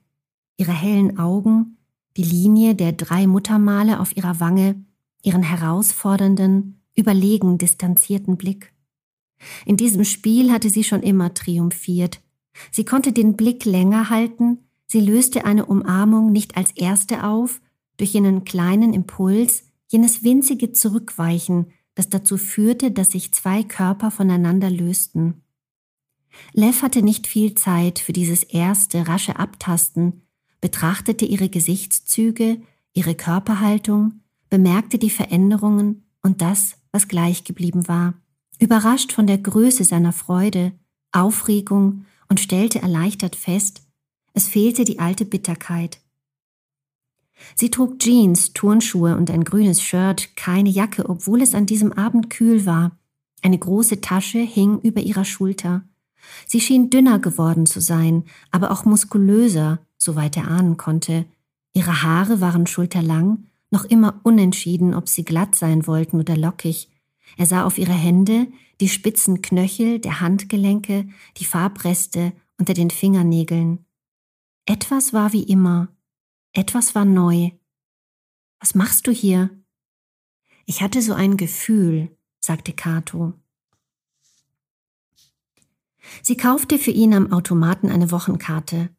ihre 0.56 0.72
hellen 0.72 1.18
Augen, 1.18 1.78
die 2.16 2.24
Linie 2.24 2.74
der 2.74 2.92
drei 2.92 3.26
Muttermale 3.26 4.00
auf 4.00 4.16
ihrer 4.16 4.40
Wange, 4.40 4.84
ihren 5.22 5.42
herausfordernden, 5.42 6.80
überlegen 6.94 7.58
distanzierten 7.58 8.36
Blick. 8.36 8.72
In 9.64 9.76
diesem 9.76 10.04
Spiel 10.04 10.52
hatte 10.52 10.70
sie 10.70 10.84
schon 10.84 11.02
immer 11.02 11.34
triumphiert. 11.34 12.20
Sie 12.70 12.84
konnte 12.84 13.12
den 13.12 13.36
Blick 13.36 13.64
länger 13.64 14.10
halten, 14.10 14.58
sie 14.86 15.00
löste 15.00 15.44
eine 15.44 15.66
Umarmung 15.66 16.32
nicht 16.32 16.56
als 16.56 16.72
erste 16.72 17.24
auf, 17.24 17.60
durch 17.96 18.12
jenen 18.12 18.44
kleinen 18.44 18.92
Impuls, 18.92 19.64
jenes 19.88 20.22
winzige 20.22 20.72
Zurückweichen, 20.72 21.66
das 21.94 22.08
dazu 22.08 22.38
führte, 22.38 22.90
dass 22.90 23.10
sich 23.10 23.32
zwei 23.32 23.62
Körper 23.62 24.10
voneinander 24.10 24.70
lösten. 24.70 25.42
Lev 26.52 26.82
hatte 26.82 27.02
nicht 27.02 27.26
viel 27.26 27.54
Zeit 27.54 27.98
für 27.98 28.12
dieses 28.12 28.42
erste 28.42 29.08
rasche 29.08 29.36
Abtasten, 29.36 30.22
betrachtete 30.60 31.24
ihre 31.24 31.48
Gesichtszüge, 31.48 32.60
ihre 32.92 33.14
Körperhaltung, 33.14 34.20
bemerkte 34.50 34.98
die 34.98 35.10
Veränderungen 35.10 36.04
und 36.22 36.42
das, 36.42 36.76
was 36.92 37.08
gleich 37.08 37.44
geblieben 37.44 37.88
war 37.88 38.14
überrascht 38.60 39.12
von 39.12 39.26
der 39.26 39.38
Größe 39.38 39.84
seiner 39.84 40.12
Freude, 40.12 40.72
Aufregung 41.12 42.04
und 42.28 42.38
stellte 42.38 42.80
erleichtert 42.80 43.34
fest, 43.34 43.82
es 44.32 44.46
fehlte 44.46 44.84
die 44.84 45.00
alte 45.00 45.24
Bitterkeit. 45.24 46.00
Sie 47.56 47.70
trug 47.70 47.98
Jeans, 47.98 48.52
Turnschuhe 48.52 49.16
und 49.16 49.30
ein 49.30 49.44
grünes 49.44 49.82
Shirt, 49.82 50.36
keine 50.36 50.68
Jacke, 50.68 51.08
obwohl 51.08 51.40
es 51.40 51.54
an 51.54 51.66
diesem 51.66 51.92
Abend 51.94 52.28
kühl 52.28 52.66
war. 52.66 52.92
Eine 53.42 53.58
große 53.58 54.02
Tasche 54.02 54.38
hing 54.38 54.78
über 54.80 55.00
ihrer 55.00 55.24
Schulter. 55.24 55.82
Sie 56.46 56.60
schien 56.60 56.90
dünner 56.90 57.18
geworden 57.18 57.64
zu 57.64 57.80
sein, 57.80 58.24
aber 58.50 58.70
auch 58.70 58.84
muskulöser, 58.84 59.78
soweit 59.96 60.36
er 60.36 60.48
ahnen 60.48 60.76
konnte. 60.76 61.24
Ihre 61.72 62.02
Haare 62.02 62.42
waren 62.42 62.66
schulterlang, 62.66 63.46
noch 63.70 63.84
immer 63.84 64.20
unentschieden, 64.24 64.94
ob 64.94 65.08
sie 65.08 65.24
glatt 65.24 65.54
sein 65.54 65.86
wollten 65.86 66.18
oder 66.18 66.36
lockig, 66.36 66.90
er 67.36 67.46
sah 67.46 67.64
auf 67.64 67.78
ihre 67.78 67.92
Hände, 67.92 68.48
die 68.80 68.88
spitzen 68.88 69.42
Knöchel 69.42 69.98
der 69.98 70.20
Handgelenke, 70.20 71.08
die 71.36 71.44
Farbreste 71.44 72.32
unter 72.58 72.74
den 72.74 72.90
Fingernägeln. 72.90 73.84
Etwas 74.66 75.12
war 75.12 75.32
wie 75.32 75.44
immer, 75.44 75.88
etwas 76.52 76.94
war 76.94 77.04
neu. 77.04 77.50
Was 78.58 78.74
machst 78.74 79.06
du 79.06 79.10
hier? 79.10 79.50
Ich 80.66 80.82
hatte 80.82 81.02
so 81.02 81.14
ein 81.14 81.36
Gefühl, 81.36 82.16
sagte 82.38 82.72
Kato. 82.72 83.34
Sie 86.22 86.36
kaufte 86.36 86.78
für 86.78 86.90
ihn 86.90 87.14
am 87.14 87.32
Automaten 87.32 87.88
eine 87.88 88.10
Wochenkarte. 88.10 88.90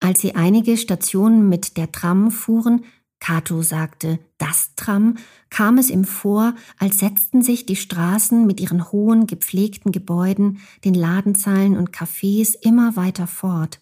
Als 0.00 0.20
sie 0.20 0.34
einige 0.34 0.76
Stationen 0.76 1.48
mit 1.48 1.76
der 1.76 1.90
Tram 1.92 2.30
fuhren, 2.30 2.84
Cato 3.18 3.62
sagte, 3.62 4.18
das 4.38 4.74
Tram, 4.76 5.16
kam 5.50 5.78
es 5.78 5.90
ihm 5.90 6.04
vor, 6.04 6.54
als 6.78 6.98
setzten 6.98 7.42
sich 7.42 7.66
die 7.66 7.76
Straßen 7.76 8.46
mit 8.46 8.60
ihren 8.60 8.92
hohen, 8.92 9.26
gepflegten 9.26 9.90
Gebäuden, 9.90 10.60
den 10.84 10.94
Ladenzeilen 10.94 11.76
und 11.76 11.90
Cafés 11.90 12.54
immer 12.60 12.96
weiter 12.96 13.26
fort. 13.26 13.80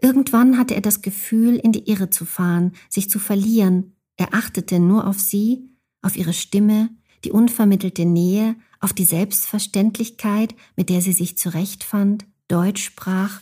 Irgendwann 0.00 0.58
hatte 0.58 0.74
er 0.74 0.82
das 0.82 1.00
Gefühl, 1.00 1.56
in 1.56 1.72
die 1.72 1.90
Irre 1.90 2.10
zu 2.10 2.24
fahren, 2.24 2.72
sich 2.88 3.08
zu 3.08 3.18
verlieren. 3.18 3.96
Er 4.16 4.34
achtete 4.34 4.78
nur 4.78 5.06
auf 5.06 5.18
sie, 5.18 5.70
auf 6.02 6.16
ihre 6.16 6.34
Stimme, 6.34 6.90
die 7.24 7.30
unvermittelte 7.30 8.04
Nähe, 8.04 8.56
auf 8.80 8.92
die 8.92 9.04
Selbstverständlichkeit, 9.04 10.54
mit 10.76 10.90
der 10.90 11.00
sie 11.00 11.12
sich 11.12 11.38
zurechtfand, 11.38 12.26
Deutsch 12.48 12.84
sprach, 12.84 13.40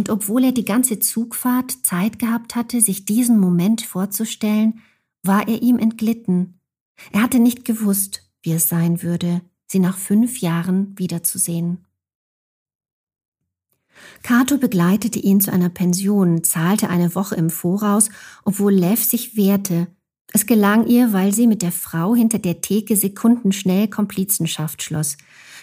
und 0.00 0.08
obwohl 0.08 0.44
er 0.44 0.52
die 0.52 0.64
ganze 0.64 0.98
Zugfahrt 0.98 1.72
Zeit 1.82 2.18
gehabt 2.18 2.56
hatte, 2.56 2.80
sich 2.80 3.04
diesen 3.04 3.38
Moment 3.38 3.82
vorzustellen, 3.82 4.80
war 5.22 5.46
er 5.46 5.60
ihm 5.60 5.78
entglitten. 5.78 6.58
Er 7.12 7.20
hatte 7.20 7.38
nicht 7.38 7.66
gewusst, 7.66 8.22
wie 8.42 8.52
es 8.52 8.70
sein 8.70 9.02
würde, 9.02 9.42
sie 9.66 9.78
nach 9.78 9.98
fünf 9.98 10.38
Jahren 10.40 10.98
wiederzusehen. 10.98 11.84
Cato 14.22 14.56
begleitete 14.56 15.18
ihn 15.18 15.42
zu 15.42 15.52
einer 15.52 15.68
Pension, 15.68 16.44
zahlte 16.44 16.88
eine 16.88 17.14
Woche 17.14 17.34
im 17.34 17.50
Voraus, 17.50 18.08
obwohl 18.46 18.72
Lev 18.72 19.04
sich 19.04 19.36
wehrte. 19.36 19.86
Es 20.32 20.46
gelang 20.46 20.86
ihr, 20.86 21.12
weil 21.12 21.34
sie 21.34 21.46
mit 21.46 21.60
der 21.60 21.72
Frau 21.72 22.14
hinter 22.14 22.38
der 22.38 22.62
Theke 22.62 22.96
sekundenschnell 22.96 23.88
Komplizenschaft 23.88 24.82
schloss, 24.82 25.18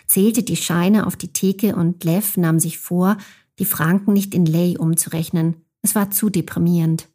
zählte 0.06 0.44
die 0.44 0.58
Scheine 0.58 1.08
auf 1.08 1.16
die 1.16 1.34
Theke 1.34 1.76
und 1.76 2.04
Lev 2.04 2.38
nahm 2.38 2.60
sich 2.60 2.78
vor, 2.78 3.18
die 3.60 3.66
Franken 3.66 4.14
nicht 4.14 4.34
in 4.34 4.46
Lei 4.46 4.76
umzurechnen. 4.78 5.66
Es 5.82 5.96
war 5.96 6.12
zu 6.12 6.30
deprimierend. 6.30 7.10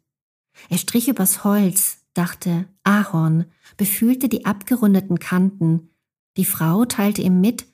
Er 0.69 0.77
strich 0.77 1.07
übers 1.07 1.43
Holz, 1.43 1.99
dachte 2.13 2.65
Ahorn, 2.83 3.45
befühlte 3.77 4.29
die 4.29 4.45
abgerundeten 4.45 5.19
Kanten. 5.19 5.89
Die 6.37 6.45
Frau 6.45 6.85
teilte 6.85 7.21
ihm 7.21 7.41
mit, 7.41 7.65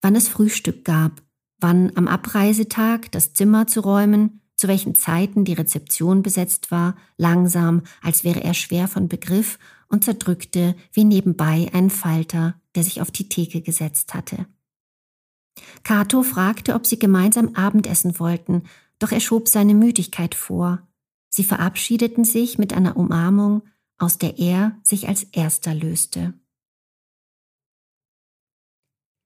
wann 0.00 0.16
es 0.16 0.28
Frühstück 0.28 0.84
gab, 0.84 1.22
wann 1.60 1.92
am 1.96 2.08
Abreisetag 2.08 3.10
das 3.12 3.32
Zimmer 3.32 3.66
zu 3.66 3.80
räumen, 3.80 4.40
zu 4.56 4.68
welchen 4.68 4.94
Zeiten 4.94 5.44
die 5.44 5.54
Rezeption 5.54 6.22
besetzt 6.22 6.70
war, 6.70 6.96
langsam, 7.16 7.82
als 8.02 8.24
wäre 8.24 8.42
er 8.42 8.54
schwer 8.54 8.88
von 8.88 9.08
Begriff 9.08 9.58
und 9.88 10.04
zerdrückte 10.04 10.76
wie 10.92 11.04
nebenbei 11.04 11.70
einen 11.72 11.90
Falter, 11.90 12.60
der 12.74 12.84
sich 12.84 13.00
auf 13.00 13.10
die 13.10 13.28
Theke 13.28 13.62
gesetzt 13.62 14.14
hatte. 14.14 14.46
Cato 15.82 16.22
fragte, 16.22 16.74
ob 16.74 16.86
sie 16.86 16.98
gemeinsam 16.98 17.54
Abendessen 17.54 18.18
wollten, 18.18 18.62
doch 18.98 19.12
er 19.12 19.20
schob 19.20 19.48
seine 19.48 19.74
Müdigkeit 19.74 20.34
vor. 20.34 20.86
Sie 21.28 21.44
verabschiedeten 21.44 22.24
sich 22.24 22.58
mit 22.58 22.72
einer 22.72 22.96
Umarmung, 22.96 23.62
aus 23.98 24.18
der 24.18 24.38
er 24.38 24.78
sich 24.82 25.08
als 25.08 25.24
erster 25.24 25.74
löste. 25.74 26.34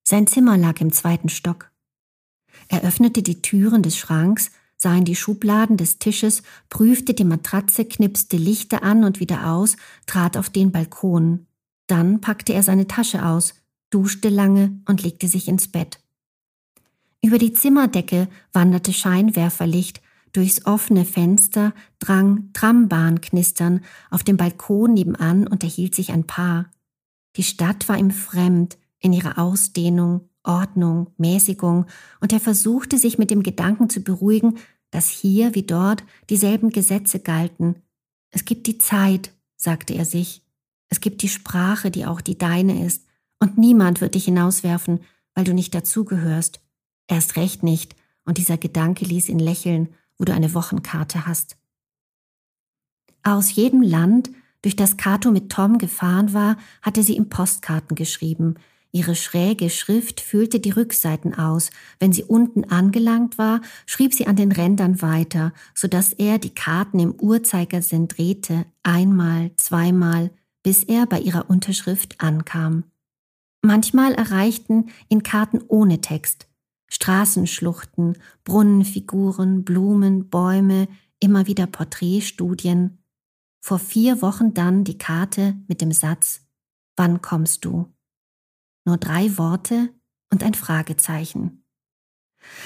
Sein 0.05 0.27
Zimmer 0.27 0.57
lag 0.57 0.81
im 0.81 0.93
zweiten 0.93 1.29
Stock. 1.29 1.71
Er 2.69 2.83
öffnete 2.83 3.23
die 3.23 3.43
Türen 3.43 3.83
des 3.83 3.97
Schranks, 3.97 4.51
sah 4.77 4.95
in 4.95 5.05
die 5.05 5.17
Schubladen 5.17 5.77
des 5.77 5.99
Tisches, 5.99 6.43
prüfte 6.71 7.13
die 7.13 7.25
Matratze, 7.25 7.85
knipste 7.85 8.37
Lichter 8.37 8.83
an 8.83 9.05
und 9.05 9.21
wieder 9.21 9.53
aus, 9.53 9.77
trat 10.07 10.37
auf 10.37 10.49
den 10.49 10.73
Balkon. 10.73 11.47
Dann 11.89 12.21
packte 12.21 12.53
er 12.53 12.63
seine 12.63 12.87
Tasche 12.87 13.25
aus, 13.27 13.55
duschte 13.91 14.29
lange 14.29 14.81
und 14.87 15.03
legte 15.03 15.29
sich 15.29 15.49
ins 15.49 15.69
Bett. 15.69 16.01
Über 17.23 17.39
die 17.39 17.53
Zimmerdecke 17.53 18.29
wanderte 18.53 18.93
Scheinwerferlicht, 18.93 20.01
durchs 20.33 20.67
offene 20.67 21.05
Fenster 21.05 21.73
drang 21.99 22.53
Trambahnknistern, 22.53 23.85
auf 24.11 24.23
dem 24.23 24.37
Balkon 24.37 24.95
nebenan 24.95 25.47
unterhielt 25.47 25.95
sich 25.95 26.13
ein 26.13 26.27
Paar. 26.27 26.71
Die 27.37 27.43
Stadt 27.43 27.89
war 27.89 27.99
ihm 27.99 28.11
fremd 28.11 28.79
in 29.01 29.13
ihrer 29.13 29.39
Ausdehnung, 29.39 30.29
Ordnung, 30.45 31.13
Mäßigung, 31.17 31.87
und 32.21 32.33
er 32.33 32.41
versuchte 32.41 32.99
sich 32.99 33.19
mit 33.19 33.31
dem 33.31 33.43
Gedanken 33.43 33.91
zu 33.91 34.01
beruhigen, 34.01 34.59
dass 34.91 35.09
hier 35.09 35.55
wie 35.55 35.65
dort 35.65 36.05
dieselben 36.31 36.71
Gesetze 36.71 37.21
galten. 37.21 37.77
Es 38.31 38.45
gibt 38.45 38.67
die 38.67 38.79
Zeit, 38.79 39.33
sagte 39.57 39.95
er 39.95 40.05
sich, 40.05 40.43
es 40.89 41.01
gibt 41.01 41.23
die 41.23 41.29
Sprache, 41.29 41.91
die 41.91 42.07
auch 42.07 42.21
die 42.21 42.39
deine 42.39 42.85
ist, 42.85 43.05
und 43.41 43.59
niemand 43.59 44.01
wird 44.01 44.15
dich 44.15 44.25
hinauswerfen, 44.25 45.01
weil 45.35 45.45
du 45.45 45.53
nicht 45.53 45.75
dazugehörst. 45.75 46.61
Erst 47.09 47.37
recht 47.37 47.63
nicht, 47.63 47.97
und 48.25 48.39
dieser 48.39 48.59
Gedanke 48.59 49.05
ließ 49.05 49.29
ihn 49.31 49.39
lächeln, 49.39 49.89
wo 50.19 50.25
du 50.25 50.35
eine 50.35 50.55
Wochenkarte 50.55 51.27
hast. 51.27 51.57
Aus 53.23 53.55
jedem 53.55 53.83
Land, 53.83 54.31
durch 54.63 54.77
das 54.77 54.97
Cato 54.97 55.31
mit 55.31 55.51
Tom 55.51 55.79
gefahren 55.79 56.35
war, 56.35 56.57
hatte 56.83 57.03
sie 57.03 57.17
ihm 57.17 57.29
Postkarten 57.29 57.97
geschrieben, 57.97 58.57
Ihre 58.91 59.15
schräge 59.15 59.69
Schrift 59.69 60.21
füllte 60.21 60.61
die 60.61 60.71
Rückseiten 60.71 61.35
aus. 61.35 61.71
Wenn 61.99 62.13
sie 62.13 62.25
unten 62.25 62.65
angelangt 62.65 63.37
war, 63.37 63.61
schrieb 63.85 64.15
sie 64.15 64.27
an 64.27 64.37
den 64.37 64.51
Rändern 64.51 65.03
weiter, 65.03 65.53
so 65.75 65.89
dass 65.89 66.15
er 66.15 66.39
die 66.39 66.55
Karten 66.55 66.99
im 66.99 67.13
Uhrzeigersinn 67.13 68.09
drehte, 68.09 68.65
einmal, 68.83 69.51
zweimal, 69.57 70.31
bis 70.63 70.85
er 70.85 71.07
bei 71.07 71.21
ihrer 71.21 71.51
Unterschrift 71.51 72.21
ankam. 72.21 72.85
Manchmal 73.61 74.15
erreichten 74.15 74.87
ihn 75.11 75.23
Karten 75.23 75.61
ohne 75.69 76.01
Text. 76.01 76.47
Straßenschluchten, 76.89 78.19
Brunnenfiguren, 78.45 79.65
Blumen, 79.65 80.29
Bäume, 80.29 80.89
immer 81.21 81.47
wieder 81.47 81.67
Porträtstudien. 81.67 82.99
Vor 83.61 83.79
vier 83.79 84.23
Wochen 84.23 84.55
dann 84.55 84.85
die 84.85 84.99
Karte 84.99 85.57
mit 85.69 85.81
dem 85.81 85.93
Satz 85.93 86.45
Wann 86.97 87.23
kommst 87.23 87.65
du? 87.65 87.93
nur 88.89 88.97
drei 88.97 89.37
Worte 89.37 89.91
und 90.33 90.43
ein 90.43 90.55
Fragezeichen. 90.55 91.63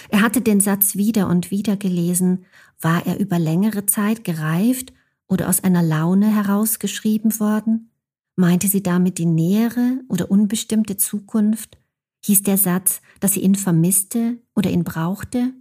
Er 0.08 0.22
hatte 0.22 0.40
den 0.40 0.61
Satz 0.61 0.94
wieder 0.94 1.28
und 1.28 1.50
wieder 1.50 1.76
gelesen, 1.76 2.44
war 2.80 3.04
er 3.06 3.18
über 3.18 3.38
längere 3.40 3.87
Zeit 3.87 4.22
gereift 4.22 4.92
oder 5.26 5.48
aus 5.48 5.64
einer 5.64 5.82
Laune 5.82 6.32
herausgeschrieben 6.32 7.40
worden? 7.40 7.90
Meinte 8.37 8.68
sie 8.68 8.82
damit 8.82 9.18
die 9.18 9.26
nähere 9.26 10.00
oder 10.08 10.30
unbestimmte 10.30 10.96
Zukunft? 10.96 11.76
Hieß 12.24 12.42
der 12.42 12.56
Satz, 12.56 13.00
dass 13.20 13.32
sie 13.32 13.40
ihn 13.40 13.54
vermisste 13.54 14.38
oder 14.54 14.70
ihn 14.70 14.85
brauchte? 14.85 15.52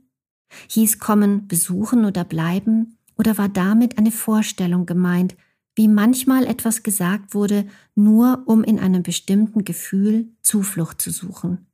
Hieß 0.69 0.99
kommen, 0.99 1.47
besuchen 1.47 2.05
oder 2.05 2.23
bleiben? 2.23 2.97
Oder 3.17 3.37
war 3.37 3.49
damit 3.49 3.97
eine 3.97 4.11
Vorstellung 4.11 4.85
gemeint, 4.85 5.35
wie 5.75 5.87
manchmal 5.87 6.45
etwas 6.45 6.83
gesagt 6.83 7.33
wurde, 7.33 7.67
nur 7.95 8.43
um 8.45 8.63
in 8.63 8.79
einem 8.79 9.03
bestimmten 9.03 9.63
Gefühl 9.63 10.29
Zuflucht 10.41 11.01
zu 11.01 11.11
suchen. 11.11 11.67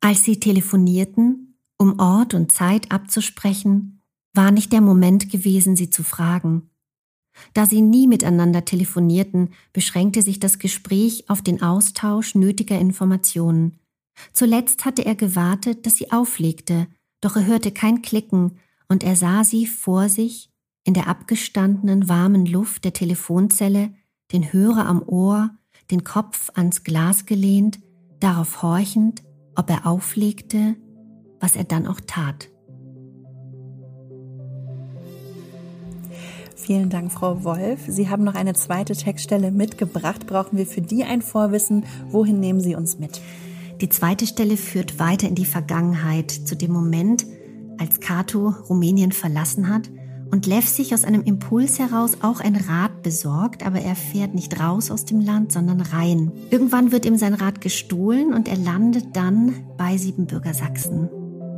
Als 0.00 0.24
sie 0.24 0.40
telefonierten, 0.40 1.58
um 1.78 1.98
Ort 1.98 2.34
und 2.34 2.52
Zeit 2.52 2.90
abzusprechen, 2.90 4.00
war 4.34 4.50
nicht 4.50 4.72
der 4.72 4.80
Moment 4.80 5.30
gewesen, 5.30 5.76
sie 5.76 5.90
zu 5.90 6.02
fragen. 6.02 6.70
Da 7.54 7.66
sie 7.66 7.80
nie 7.80 8.06
miteinander 8.06 8.64
telefonierten, 8.64 9.50
beschränkte 9.72 10.22
sich 10.22 10.40
das 10.40 10.58
Gespräch 10.58 11.28
auf 11.28 11.42
den 11.42 11.62
Austausch 11.62 12.34
nötiger 12.34 12.78
Informationen. 12.78 13.78
Zuletzt 14.32 14.84
hatte 14.84 15.04
er 15.04 15.14
gewartet, 15.14 15.86
dass 15.86 15.96
sie 15.96 16.12
auflegte, 16.12 16.86
doch 17.20 17.36
er 17.36 17.46
hörte 17.46 17.70
kein 17.70 18.02
Klicken 18.02 18.58
und 18.88 19.04
er 19.04 19.16
sah 19.16 19.44
sie 19.44 19.66
vor 19.66 20.08
sich 20.08 20.50
in 20.84 20.94
der 20.94 21.06
abgestandenen 21.06 22.08
warmen 22.08 22.46
Luft 22.46 22.84
der 22.84 22.92
Telefonzelle, 22.92 23.94
den 24.32 24.52
Hörer 24.52 24.86
am 24.86 25.02
Ohr, 25.02 25.50
den 25.90 26.04
Kopf 26.04 26.50
ans 26.54 26.84
Glas 26.84 27.26
gelehnt, 27.26 27.78
darauf 28.20 28.62
horchend, 28.62 29.22
ob 29.54 29.70
er 29.70 29.86
auflegte, 29.86 30.76
was 31.40 31.56
er 31.56 31.64
dann 31.64 31.86
auch 31.86 32.00
tat. 32.06 32.48
Vielen 36.56 36.90
Dank, 36.90 37.10
Frau 37.10 37.42
Wolf. 37.42 37.80
Sie 37.88 38.08
haben 38.08 38.22
noch 38.22 38.36
eine 38.36 38.54
zweite 38.54 38.94
Textstelle 38.94 39.50
mitgebracht. 39.50 40.28
Brauchen 40.28 40.56
wir 40.56 40.66
für 40.66 40.80
die 40.80 41.02
ein 41.02 41.20
Vorwissen? 41.20 41.84
Wohin 42.08 42.38
nehmen 42.38 42.60
Sie 42.60 42.76
uns 42.76 43.00
mit? 43.00 43.20
Die 43.82 43.88
zweite 43.88 44.28
Stelle 44.28 44.56
führt 44.56 45.00
weiter 45.00 45.26
in 45.26 45.34
die 45.34 45.44
Vergangenheit, 45.44 46.30
zu 46.30 46.54
dem 46.54 46.70
Moment, 46.70 47.26
als 47.78 47.98
Cato 47.98 48.50
Rumänien 48.68 49.10
verlassen 49.10 49.68
hat 49.68 49.90
und 50.30 50.46
Lev 50.46 50.68
sich 50.68 50.94
aus 50.94 51.04
einem 51.04 51.22
Impuls 51.22 51.80
heraus 51.80 52.18
auch 52.22 52.38
ein 52.38 52.54
Rad 52.54 53.02
besorgt, 53.02 53.66
aber 53.66 53.80
er 53.80 53.96
fährt 53.96 54.34
nicht 54.34 54.60
raus 54.60 54.92
aus 54.92 55.04
dem 55.04 55.18
Land, 55.18 55.50
sondern 55.50 55.80
rein. 55.80 56.30
Irgendwann 56.50 56.92
wird 56.92 57.04
ihm 57.04 57.18
sein 57.18 57.34
Rad 57.34 57.60
gestohlen 57.60 58.32
und 58.32 58.46
er 58.46 58.56
landet 58.56 59.16
dann 59.16 59.66
bei 59.76 59.96
Siebenbürger 59.96 60.54
Sachsen. 60.54 61.10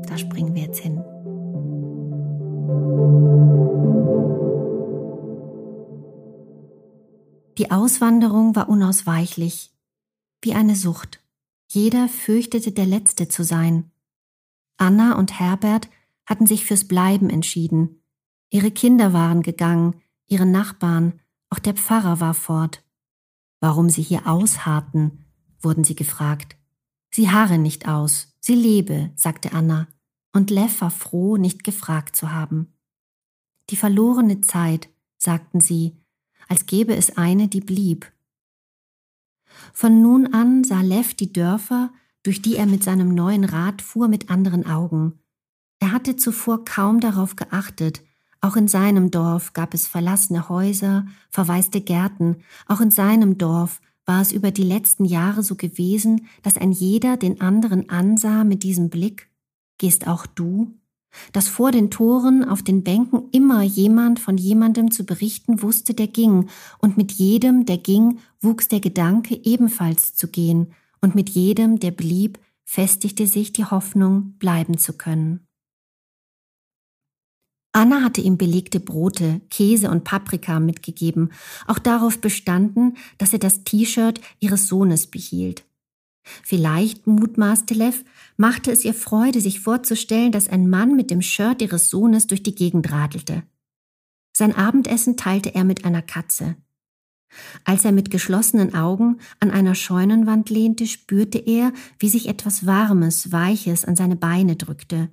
Da 0.09 0.17
springen 0.17 0.55
wir 0.55 0.63
jetzt 0.63 0.81
hin. 0.81 1.03
Die 7.59 7.71
Auswanderung 7.71 8.57
war 8.57 8.71
unausweichlich, 8.71 9.75
wie 10.41 10.55
eine 10.55 10.75
Sucht. 10.75 11.21
Jeder 11.75 12.09
fürchtete 12.09 12.71
der 12.71 12.87
Letzte 12.87 13.27
zu 13.27 13.43
sein. 13.43 13.91
Anna 14.77 15.19
und 15.19 15.41
Herbert 15.41 15.89
hatten 16.25 16.47
sich 16.47 16.65
fürs 16.65 16.87
Bleiben 16.87 17.31
entschieden. 17.31 18.01
Ihre 18.49 18.71
Kinder 18.71 19.13
waren 19.13 19.43
gegangen, 19.43 20.01
ihre 20.29 20.47
Nachbarn, 20.47 21.21
auch 21.51 21.59
der 21.59 21.75
Pfarrer 21.75 22.21
war 22.21 22.35
fort. 22.35 22.85
Warum 23.59 23.91
sie 23.91 24.03
hier 24.03 24.29
ausharrten, 24.29 25.25
wurden 25.61 25.83
sie 25.83 25.97
gefragt. 25.97 26.57
Sie 27.11 27.33
harre 27.33 27.59
nicht 27.59 27.89
aus, 27.89 28.37
sie 28.39 28.55
lebe, 28.55 29.11
sagte 29.17 29.53
Anna, 29.53 29.89
und 30.33 30.51
Lev 30.51 30.81
war 30.81 30.93
froh, 30.93 31.37
nicht 31.37 31.65
gefragt 31.65 32.15
zu 32.15 32.31
haben. 32.31 32.73
Die 33.71 33.77
verlorene 33.77 34.43
Zeit, 34.43 34.91
sagten 35.19 35.61
sie, 35.61 35.97
als 36.47 36.67
gäbe 36.67 36.95
es 36.95 37.17
eine, 37.17 37.49
die 37.49 37.61
blieb. 37.61 38.13
Von 39.73 40.03
nun 40.03 40.33
an 40.33 40.65
sah 40.65 40.81
Lev 40.81 41.15
die 41.15 41.33
Dörfer, 41.33 41.93
durch 42.23 42.43
die 42.43 42.57
er 42.57 42.67
mit 42.67 42.83
seinem 42.83 43.15
neuen 43.15 43.45
Rad 43.45 43.83
fuhr, 43.83 44.09
mit 44.09 44.31
anderen 44.31 44.67
Augen. 44.67 45.21
Er 45.79 45.93
hatte 45.93 46.17
zuvor 46.17 46.65
kaum 46.65 47.01
darauf 47.01 47.37
geachtet, 47.37 48.03
auch 48.45 48.57
in 48.57 48.69
seinem 48.69 49.11
Dorf 49.11 49.55
gab 49.55 49.73
es 49.73 49.87
verlassene 49.87 50.51
Häuser, 50.51 51.07
verwaiste 51.31 51.81
Gärten, 51.81 52.37
auch 52.67 52.83
in 52.83 52.91
seinem 52.91 53.39
Dorf 53.39 53.81
war 54.05 54.21
es 54.21 54.33
über 54.33 54.51
die 54.51 54.65
letzten 54.65 55.07
Jahre 55.07 55.43
so 55.43 55.55
gewesen, 55.55 56.27
dass 56.43 56.59
ein 56.59 56.71
jeder 56.71 57.17
den 57.17 57.41
anderen 57.41 57.89
ansah 57.89 58.45
mit 58.45 58.63
diesem 58.63 58.91
Blick, 58.91 59.31
gehst 59.79 60.07
auch 60.07 60.27
du? 60.27 60.75
Dass 61.33 61.49
vor 61.49 61.71
den 61.71 61.91
Toren 61.91 62.45
auf 62.45 62.63
den 62.63 62.85
Bänken 62.85 63.29
immer 63.33 63.63
jemand 63.63 64.21
von 64.21 64.37
jemandem 64.37 64.91
zu 64.91 65.05
berichten 65.05 65.63
wusste, 65.63 65.95
der 65.95 66.09
ging, 66.09 66.49
und 66.79 66.97
mit 66.97 67.13
jedem, 67.13 67.67
der 67.67 67.79
ging, 67.79 68.19
wuchs 68.41 68.69
der 68.69 68.81
Gedanke, 68.81 69.41
ebenfalls 69.45 70.15
zu 70.15 70.29
gehen, 70.29 70.73
und 71.01 71.15
mit 71.15 71.31
jedem, 71.31 71.81
der 71.81 71.91
blieb, 71.91 72.39
festigte 72.65 73.27
sich 73.27 73.53
die 73.53 73.65
Hoffnung, 73.65 74.35
bleiben 74.39 74.79
zu 74.79 74.95
können. 74.95 75.47
Anna 77.73 78.03
hatte 78.03 78.21
ihm 78.21 78.39
belegte 78.39 78.79
Brote, 78.79 79.41
Käse 79.51 79.91
und 79.91 80.05
Paprika 80.05 80.61
mitgegeben, 80.61 81.33
auch 81.67 81.81
darauf 81.81 82.21
bestanden, 82.21 82.97
dass 83.19 83.33
er 83.33 83.41
das 83.41 83.65
T-Shirt 83.65 84.21
ihres 84.39 84.69
Sohnes 84.69 85.09
behielt. 85.09 85.65
Vielleicht, 86.25 87.07
mutmaßte 87.07 87.75
Lev, 87.75 88.05
machte 88.37 88.73
es 88.73 88.85
ihr 88.85 88.95
Freude, 88.95 89.41
sich 89.41 89.61
vorzustellen, 89.61 90.33
dass 90.33 90.49
ein 90.49 90.69
Mann 90.69 90.97
mit 90.97 91.11
dem 91.11 91.23
Shirt 91.23 91.61
ihres 91.61 91.91
Sohnes 91.91 92.27
durch 92.27 92.43
die 92.43 92.55
Gegend 92.55 92.91
radelte. 92.91 93.43
Sein 94.37 94.55
Abendessen 94.55 95.17
teilte 95.17 95.55
er 95.55 95.65
mit 95.65 95.85
einer 95.85 96.03
Katze. 96.03 96.57
Als 97.65 97.85
er 97.85 97.93
mit 97.93 98.11
geschlossenen 98.11 98.75
Augen 98.75 99.19
an 99.41 99.51
einer 99.51 99.75
Scheunenwand 99.75 100.51
lehnte, 100.51 100.87
spürte 100.87 101.39
er, 101.39 101.73
wie 101.99 102.09
sich 102.09 102.29
etwas 102.29 102.67
Warmes, 102.67 103.33
Weiches 103.33 103.85
an 103.85 103.97
seine 103.97 104.17
Beine 104.17 104.57
drückte. 104.57 105.11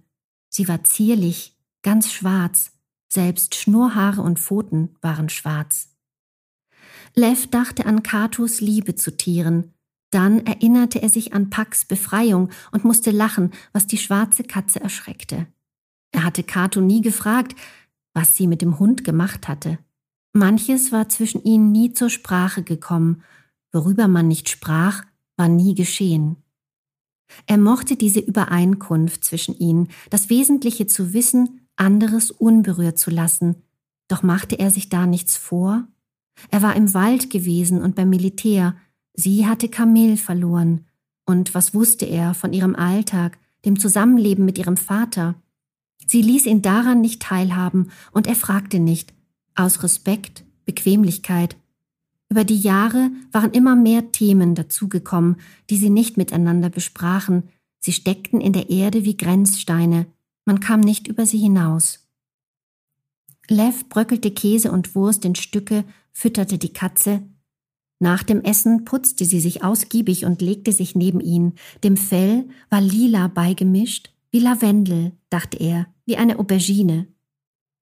Sie 0.49 0.67
war 0.67 0.83
zierlich, 0.83 1.57
ganz 1.81 2.11
schwarz, 2.11 2.71
selbst 3.07 3.55
Schnurrhaare 3.55 4.21
und 4.21 4.39
Pfoten 4.39 4.95
waren 5.01 5.29
schwarz. 5.29 5.89
Lev 7.15 7.47
dachte 7.47 7.85
an 7.85 8.03
Katos 8.03 8.61
Liebe 8.61 8.95
zu 8.95 9.17
Tieren, 9.17 9.73
dann 10.11 10.45
erinnerte 10.45 11.01
er 11.01 11.09
sich 11.09 11.33
an 11.33 11.49
Pax 11.49 11.85
Befreiung 11.85 12.49
und 12.71 12.83
musste 12.83 13.11
lachen, 13.11 13.51
was 13.73 13.87
die 13.87 13.97
schwarze 13.97 14.43
Katze 14.43 14.81
erschreckte. 14.81 15.47
Er 16.11 16.23
hatte 16.23 16.43
Kato 16.43 16.81
nie 16.81 17.01
gefragt, 17.01 17.55
was 18.13 18.35
sie 18.35 18.47
mit 18.47 18.61
dem 18.61 18.77
Hund 18.79 19.03
gemacht 19.03 19.47
hatte. 19.47 19.79
Manches 20.33 20.91
war 20.91 21.09
zwischen 21.09 21.43
ihnen 21.43 21.71
nie 21.71 21.93
zur 21.93 22.09
Sprache 22.09 22.63
gekommen, 22.63 23.23
worüber 23.71 24.07
man 24.07 24.27
nicht 24.27 24.49
sprach, 24.49 25.03
war 25.37 25.47
nie 25.47 25.75
geschehen. 25.75 26.37
Er 27.45 27.57
mochte 27.57 27.95
diese 27.95 28.19
Übereinkunft 28.19 29.23
zwischen 29.23 29.57
ihnen, 29.57 29.87
das 30.09 30.29
Wesentliche 30.29 30.87
zu 30.87 31.13
wissen 31.13 31.61
anderes 31.81 32.31
unberührt 32.31 32.99
zu 32.99 33.09
lassen. 33.09 33.55
Doch 34.07 34.23
machte 34.23 34.59
er 34.59 34.69
sich 34.69 34.89
da 34.89 35.05
nichts 35.07 35.35
vor? 35.37 35.87
Er 36.49 36.61
war 36.61 36.75
im 36.75 36.93
Wald 36.93 37.29
gewesen 37.29 37.81
und 37.81 37.95
beim 37.95 38.09
Militär. 38.09 38.75
Sie 39.13 39.47
hatte 39.47 39.69
Kamel 39.69 40.17
verloren. 40.17 40.85
Und 41.25 41.53
was 41.53 41.73
wusste 41.73 42.05
er 42.05 42.33
von 42.33 42.53
ihrem 42.53 42.75
Alltag, 42.75 43.37
dem 43.65 43.79
Zusammenleben 43.79 44.45
mit 44.45 44.57
ihrem 44.57 44.77
Vater? 44.77 45.35
Sie 46.07 46.21
ließ 46.21 46.45
ihn 46.45 46.61
daran 46.61 47.01
nicht 47.01 47.21
teilhaben 47.21 47.91
und 48.11 48.27
er 48.27 48.35
fragte 48.35 48.79
nicht. 48.79 49.13
Aus 49.55 49.83
Respekt, 49.83 50.43
Bequemlichkeit. 50.65 51.55
Über 52.29 52.43
die 52.43 52.59
Jahre 52.59 53.11
waren 53.31 53.51
immer 53.51 53.75
mehr 53.75 54.11
Themen 54.11 54.55
dazugekommen, 54.55 55.37
die 55.69 55.77
sie 55.77 55.89
nicht 55.89 56.17
miteinander 56.17 56.69
besprachen. 56.69 57.43
Sie 57.79 57.91
steckten 57.91 58.39
in 58.39 58.53
der 58.53 58.69
Erde 58.69 59.05
wie 59.05 59.17
Grenzsteine, 59.17 60.05
man 60.45 60.59
kam 60.59 60.79
nicht 60.79 61.07
über 61.07 61.25
sie 61.25 61.37
hinaus. 61.37 62.07
Lev 63.47 63.87
bröckelte 63.89 64.31
Käse 64.31 64.71
und 64.71 64.95
Wurst 64.95 65.25
in 65.25 65.35
Stücke, 65.35 65.83
fütterte 66.11 66.57
die 66.57 66.73
Katze. 66.73 67.21
Nach 68.01 68.23
dem 68.23 68.41
Essen 68.41 68.83
putzte 68.83 69.25
sie 69.25 69.39
sich 69.39 69.63
ausgiebig 69.63 70.25
und 70.25 70.41
legte 70.41 70.71
sich 70.71 70.95
neben 70.95 71.19
ihn. 71.19 71.53
Dem 71.83 71.97
Fell 71.97 72.49
war 72.71 72.81
lila 72.81 73.27
beigemischt, 73.27 74.11
wie 74.31 74.39
Lavendel, 74.39 75.11
dachte 75.29 75.57
er, 75.57 75.85
wie 76.07 76.17
eine 76.17 76.39
Aubergine. 76.39 77.05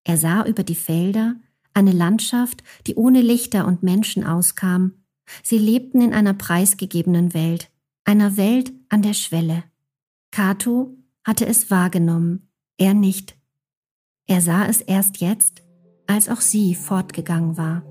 Er 0.03 0.17
sah 0.17 0.45
über 0.45 0.63
die 0.63 0.75
Felder, 0.75 1.37
eine 1.73 1.93
Landschaft, 1.93 2.63
die 2.85 2.95
ohne 2.95 3.21
Lichter 3.21 3.65
und 3.65 3.81
Menschen 3.81 4.25
auskam. 4.25 4.91
Sie 5.41 5.57
lebten 5.57 6.01
in 6.01 6.13
einer 6.13 6.33
preisgegebenen 6.33 7.33
Welt, 7.33 7.71
einer 8.03 8.35
Welt 8.35 8.73
an 8.89 9.01
der 9.01 9.13
Schwelle. 9.13 9.63
Kato 10.31 10.97
hatte 11.23 11.45
es 11.45 11.71
wahrgenommen, 11.71 12.49
er 12.77 12.93
nicht. 12.93 13.37
Er 14.27 14.41
sah 14.41 14.65
es 14.65 14.81
erst 14.81 15.21
jetzt, 15.21 15.63
als 16.07 16.27
auch 16.27 16.41
sie 16.41 16.75
fortgegangen 16.75 17.55
war. 17.55 17.88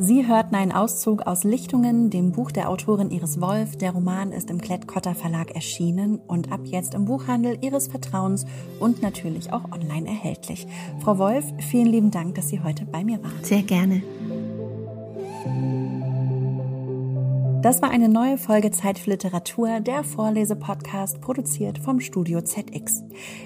Sie 0.00 0.28
hörten 0.28 0.54
einen 0.54 0.70
Auszug 0.70 1.22
aus 1.22 1.42
Lichtungen, 1.42 2.08
dem 2.08 2.30
Buch 2.30 2.52
der 2.52 2.68
Autorin 2.68 3.10
Iris 3.10 3.40
Wolf. 3.40 3.74
Der 3.78 3.90
Roman 3.90 4.30
ist 4.30 4.48
im 4.48 4.60
Klett-Cotta 4.60 5.14
Verlag 5.14 5.50
erschienen 5.56 6.20
und 6.28 6.52
ab 6.52 6.60
jetzt 6.66 6.94
im 6.94 7.04
Buchhandel 7.04 7.58
Ihres 7.62 7.88
Vertrauens 7.88 8.46
und 8.78 9.02
natürlich 9.02 9.52
auch 9.52 9.72
online 9.72 10.06
erhältlich. 10.06 10.68
Frau 11.00 11.18
Wolf, 11.18 11.44
vielen 11.68 11.88
lieben 11.88 12.12
Dank, 12.12 12.36
dass 12.36 12.48
Sie 12.48 12.62
heute 12.62 12.84
bei 12.84 13.02
mir 13.02 13.20
waren. 13.24 13.42
Sehr 13.42 13.62
gerne. 13.62 14.02
Das 17.62 17.82
war 17.82 17.90
eine 17.90 18.08
neue 18.08 18.38
Folge 18.38 18.70
Zeit 18.70 19.00
für 19.00 19.10
Literatur, 19.10 19.80
der 19.80 20.04
Vorlese-Podcast, 20.04 21.20
produziert 21.20 21.80
vom 21.80 21.98
Studio 21.98 22.40
ZX. 22.40 23.02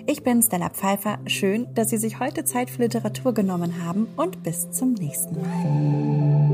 Ich 0.06 0.22
bin 0.22 0.42
Stella 0.42 0.68
Pfeiffer. 0.68 1.18
Schön, 1.26 1.66
dass 1.74 1.88
Sie 1.88 1.96
sich 1.96 2.20
heute 2.20 2.44
Zeit 2.44 2.68
für 2.68 2.82
Literatur 2.82 3.32
genommen 3.32 3.82
haben 3.82 4.08
und 4.16 4.42
bis 4.42 4.70
zum 4.70 4.92
nächsten 4.92 5.40
Mal. 5.40 6.51